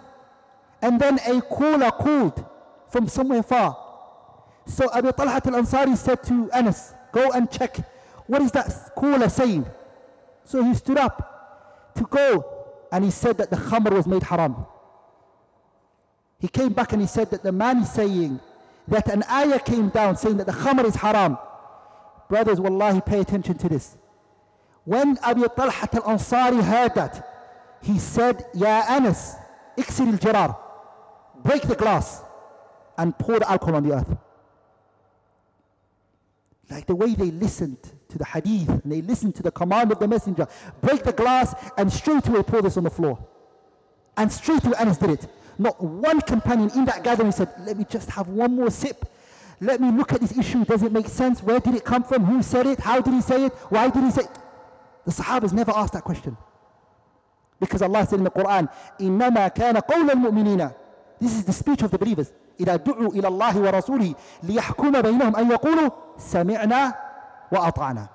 [0.82, 2.44] And then a caller called
[2.90, 3.76] from somewhere far.
[4.66, 7.76] So Abu Talhat al-Ansari said to Anas, go and check,
[8.26, 9.64] what is that caller saying?
[10.44, 12.44] So he stood up to go
[12.90, 14.66] and he said that the khamr was made haram.
[16.40, 18.40] He came back and he said that the man is saying
[18.88, 21.38] that an ayah came down saying that the khamr is haram.
[22.28, 23.96] Brothers, wallahi, pay attention to this.
[24.84, 27.26] When Abu Talhat al-Ansari heard that,
[27.82, 29.36] he said, Ya Anas,
[29.76, 30.56] iksir al-jarar,
[31.42, 32.22] break the glass
[32.98, 34.16] and pour the alcohol on the earth.
[36.70, 37.78] Like the way they listened
[38.08, 40.46] to the hadith and they listened to the command of the messenger.
[40.80, 43.18] Break the glass and straight away pour this on the floor.
[44.16, 45.26] And straight away Anas did it.
[45.58, 49.04] Not one companion in that gathering said, let me just have one more sip.
[49.60, 50.64] Let me look at this issue.
[50.64, 51.42] Does it make sense?
[51.42, 52.24] Where did it come from?
[52.24, 52.80] Who said it?
[52.80, 53.52] How did he say it?
[53.68, 54.30] Why did he say it?
[55.05, 56.35] The Sahabas never asked that question.
[57.59, 58.69] Because Allah said in the Quran,
[58.99, 60.73] إِنَّمَا كَانَ قَوْلَ الْمُؤْمِنِينَ
[61.19, 62.33] This is the speech of the believers.
[62.59, 66.93] إِذَا دُعُوا إِلَى اللَّهِ وَرَسُولِهِ لِيَحْكُمَ بَيْنَهُمْ أَن يَقُولُوا سَمِعْنَا
[67.51, 68.09] وَأَطَعْنَا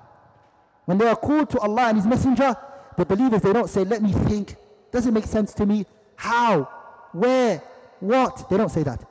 [0.85, 2.55] When they are called to Allah and His Messenger,
[2.97, 4.55] the believers, they don't say, let me think.
[4.91, 5.85] Does it make sense to me?
[6.15, 6.69] How?
[7.13, 7.63] Where?
[7.99, 8.49] What?
[8.49, 9.03] They don't say that.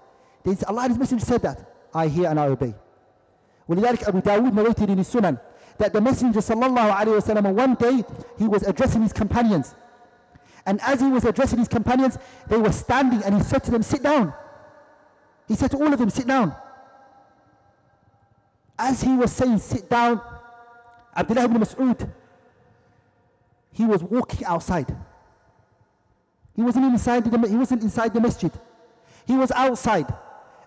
[0.45, 1.71] They say, Allah and His Messenger said that.
[1.95, 2.75] I hear and I obey.
[3.69, 5.39] ولذلك Abu Dawood narrated in his Sunan
[5.78, 8.04] that the Messenger wasallam one day
[8.38, 9.76] he was addressing his companions.
[10.66, 12.18] And as he was addressing his companions,
[12.48, 14.34] they were standing and he said to them, sit down.
[15.48, 16.56] He said to all of them, sit down.
[18.78, 20.22] As he was saying, sit down,
[21.16, 22.10] Abdullah ibn Mas'ud,
[23.72, 24.96] he was walking outside.
[26.56, 28.52] He wasn't inside the, he wasn't inside the masjid.
[29.28, 30.14] He was outside.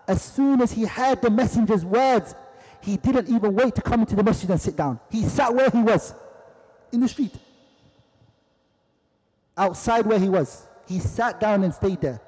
[0.07, 2.35] As soon as he heard the messenger's words,
[2.81, 4.99] he didn't even wait to come into the masjid and sit down.
[5.11, 6.13] He sat where he was,
[6.91, 7.33] in the street.
[9.57, 10.65] Outside where he was.
[10.87, 12.21] He sat down and stayed there.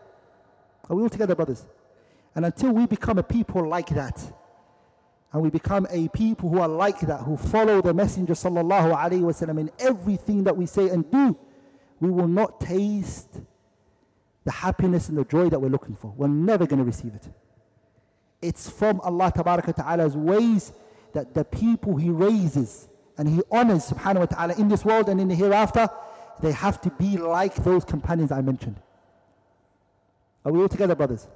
[0.89, 1.65] Are we all together, brothers?
[2.35, 4.21] And until we become a people like that,
[5.33, 9.21] and we become a people who are like that, who follow the Messenger sallallahu alaihi
[9.21, 11.37] wasallam in everything that we say and do,
[12.01, 13.39] we will not taste
[14.43, 16.13] the happiness and the joy that we're looking for.
[16.17, 17.29] We're never going to receive it.
[18.41, 20.73] It's from Allah Ta'ala's ways
[21.13, 22.87] that the people He raises
[23.17, 25.87] and He honors subhanahu wa ta'ala in this world and in the hereafter,
[26.41, 28.81] they have to be like those companions I mentioned.
[30.43, 31.27] Are we all together, brothers?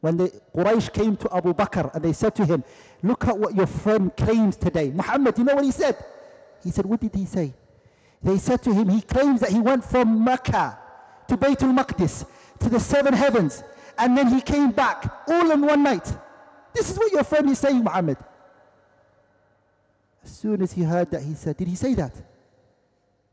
[0.00, 2.64] When the Quraysh came to Abu Bakr and they said to him,
[3.02, 4.90] Look at what your friend claims today.
[4.90, 5.96] Muhammad, you know what he said?
[6.64, 7.54] He said, What did he say?
[8.22, 10.78] They said to him, He claims that he went from Mecca
[11.28, 12.26] to Baytul Maqdis
[12.60, 13.62] to the seven heavens
[13.98, 16.12] and then he came back all in one night.
[16.74, 18.18] This is what your friend is saying, Muhammad.
[20.22, 22.14] As soon as he heard that, he said, Did he say that?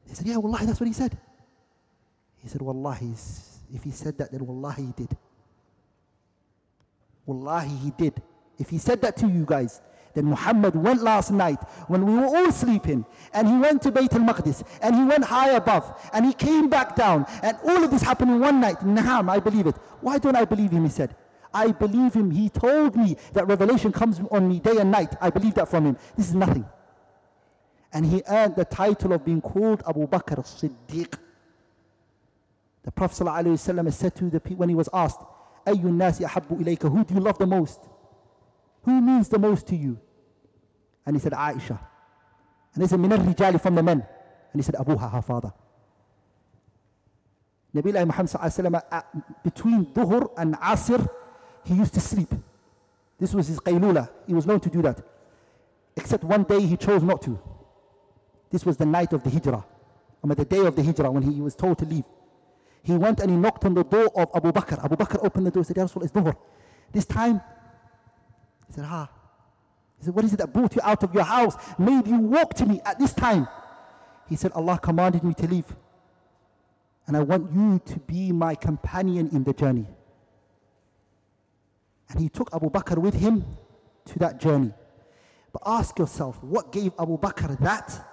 [0.08, 1.18] He said, Yeah, Wallahi, that's what he said.
[2.38, 3.14] He said, Wallahi,
[3.74, 5.18] if he said that, then Wallahi, he did.
[7.26, 8.22] Wallahi, he did.
[8.60, 9.82] If he said that to you guys,
[10.15, 14.13] then Muhammad went last night when we were all sleeping and he went to Bayt
[14.15, 18.03] al-Maqdis and he went high above and he came back down and all of this
[18.03, 18.79] happened in one night.
[18.81, 19.77] Naham, I believe it.
[20.01, 20.85] Why don't I believe him?
[20.85, 21.15] He said.
[21.53, 22.31] I believe him.
[22.31, 25.15] He told me that revelation comes on me day and night.
[25.21, 25.97] I believe that from him.
[26.17, 26.67] This is nothing.
[27.93, 31.15] And he earned the title of being called Abu Bakr as-Siddiq.
[32.83, 35.21] The Prophet ﷺ said to the people when he was asked,
[35.67, 37.81] أَيُّ النَّاسِ أَحَبُّ إِلَيْكَ Who do you love the most?
[38.84, 40.00] Who means the most to you?
[41.06, 41.80] And he said, Aisha.
[42.74, 44.00] And he said, Min rijali from the men.
[44.52, 45.54] And he said, Abuha, her father.
[47.76, 49.02] Nabi Muhammad uh,
[49.44, 51.08] between Dhuhr and Asr,
[51.64, 52.30] he used to sleep.
[53.20, 54.10] This was his qaylula.
[54.28, 55.02] He was known to do that.
[55.96, 57.40] Except one day he chose not to.
[58.52, 59.66] This was the night of the Hijrah.
[60.24, 62.04] I mean, the day of the Hijrah when he was told to leave.
[62.84, 64.84] He went and he knocked on the door of Abu Bakr.
[64.84, 66.36] Abu Bakr opened the door and said, Ya Rasul, it's Dhuhr.
[66.92, 67.42] This time
[68.74, 69.08] he said, Ah.
[70.00, 72.56] He said, What is it that brought you out of your house, made you walk
[72.56, 73.48] to me at this time?
[74.28, 75.66] He said, Allah commanded me to leave.
[77.06, 79.86] And I want you to be my companion in the journey.
[82.10, 83.46] And he took Abu Bakr with him
[84.06, 84.74] to that journey.
[85.52, 88.08] But ask yourself, what gave Abu Bakr that?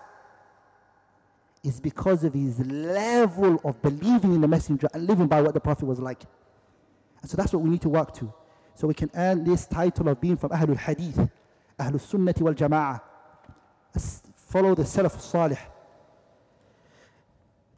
[1.62, 5.60] Is because of his level of believing in the messenger and living by what the
[5.60, 6.22] Prophet was like.
[7.22, 8.32] And so that's what we need to work to.
[8.80, 11.18] So we can earn this title of being from Ahlul Hadith,
[11.78, 13.02] Ahlul Sunnati wal Jama'ah.
[14.34, 15.58] Follow the Salaf Salih.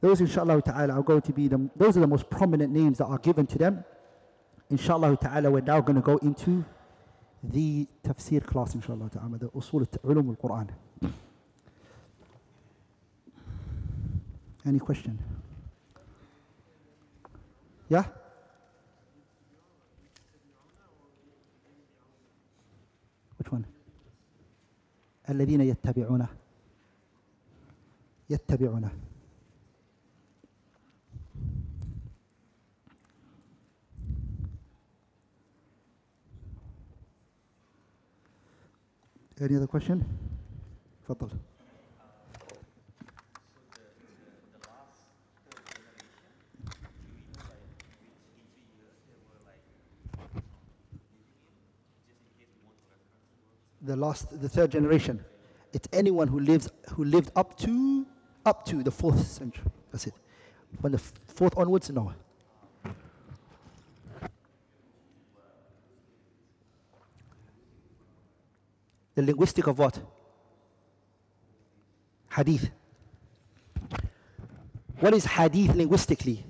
[0.01, 3.07] Those, inshallah ta'ala, are going to be the, those are the most prominent names that
[3.07, 3.85] are given to them.
[4.71, 6.65] Inshallah ta'ala, we're now going to go into
[7.43, 10.69] the tafsir class, inshallah ta'ala, the usul ulum al-Quran.
[14.65, 15.19] Any question?
[17.89, 18.05] Yeah?
[25.31, 26.29] الذين يتبعونه
[28.31, 28.91] يتبعونه
[39.41, 40.05] Any other question?
[41.09, 41.29] تفضل.
[53.82, 55.24] the last, the third generation.
[55.74, 58.06] It's anyone who lives, who lived up to,
[58.46, 59.64] up to the fourth century.
[59.92, 60.14] That's it.
[60.82, 62.14] From the f- fourth onwards, no.
[69.16, 70.00] The linguistic of what?
[72.32, 72.70] Hadith.
[75.00, 76.46] What is hadith linguistically?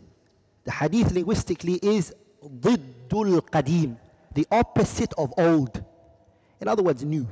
[0.66, 2.14] The hadith linguistically is
[2.44, 3.96] ضد القديم,
[4.34, 5.84] the opposite of old.
[6.62, 7.28] In other words, new.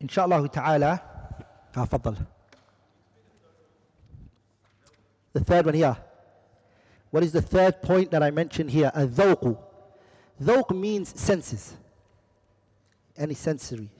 [0.00, 1.02] Inshallah ta'ala,
[1.72, 2.26] تفضل.
[5.32, 5.96] The third one here.
[7.10, 8.90] What is the third point that I mentioned here?
[8.96, 9.56] الذوق.
[10.42, 11.74] ذوق means senses.
[13.16, 13.90] Any sensory.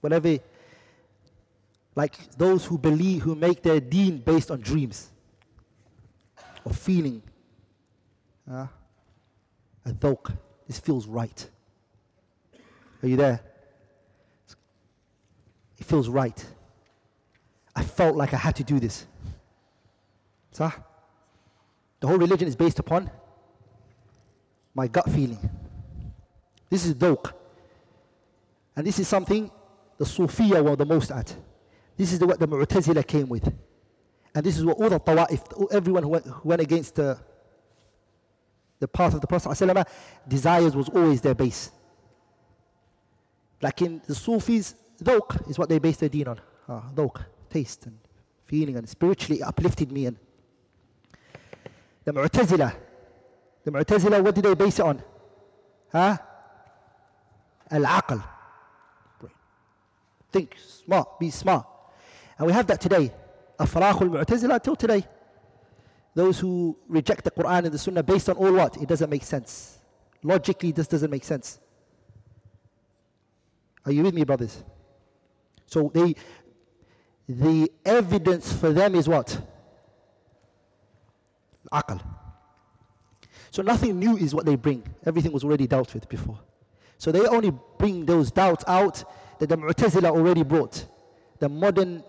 [0.00, 0.38] Whatever,
[1.95, 5.11] like those who believe, who make their deen based on dreams
[6.63, 7.21] or feeling.
[8.49, 8.67] Uh,
[9.85, 10.35] a dhok,
[10.67, 11.49] this feels right.
[13.01, 13.39] Are you there?
[15.77, 16.45] It feels right.
[17.75, 19.05] I felt like I had to do this.
[20.51, 20.71] Sah?
[21.99, 23.09] The whole religion is based upon
[24.73, 25.49] my gut feeling.
[26.69, 27.33] This is dhok.
[28.75, 29.49] And this is something
[29.97, 31.35] the Sufia were the most at.
[31.97, 33.51] This is the, what the Mu'tazila came with.
[34.33, 37.17] And this is what all the Tawa'if, everyone who went, who went against the,
[38.79, 39.85] the path of the Prophet ﷺ,
[40.27, 41.71] desires was always their base.
[43.61, 46.41] Like in the Sufis, dhawq is what they base their deen on.
[46.67, 47.97] Ah, dhawq, taste and
[48.45, 50.07] feeling and spiritually uplifted me.
[50.07, 50.17] And
[52.03, 52.75] the Mu'tazila,
[53.63, 55.01] the Mu'tazila, what did they base it on?
[55.91, 56.17] Huh?
[57.71, 58.23] Al-aql.
[60.31, 61.65] Think smart, be smart.
[62.37, 63.11] And we have that today.
[63.59, 65.05] Afraqul Mu'tazila till today.
[66.13, 68.77] Those who reject the Quran and the Sunnah based on all what?
[68.77, 69.79] It doesn't make sense.
[70.23, 71.59] Logically, this doesn't make sense.
[73.85, 74.63] Are you with me, brothers?
[75.67, 76.15] So they,
[77.27, 79.39] the evidence for them is what?
[81.71, 82.01] Aql.
[83.51, 84.83] So nothing new is what they bring.
[85.05, 86.39] Everything was already dealt with before.
[86.97, 89.03] So they only bring those doubts out
[89.39, 90.85] that the Mu'tazila already brought.
[91.39, 92.03] The modern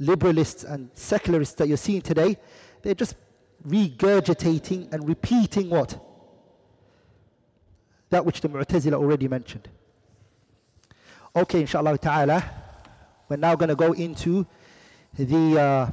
[0.00, 2.36] liberalists and secularists that you're seeing today,
[2.82, 3.16] they're just
[3.66, 5.98] regurgitating and repeating what?
[8.10, 9.68] That which the Mu'tazila already mentioned.
[11.36, 12.42] Okay, inshallah ta'ala,
[13.28, 14.46] we're now going to go into
[15.14, 15.90] the uh,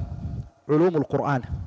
[0.68, 1.65] al-Quran.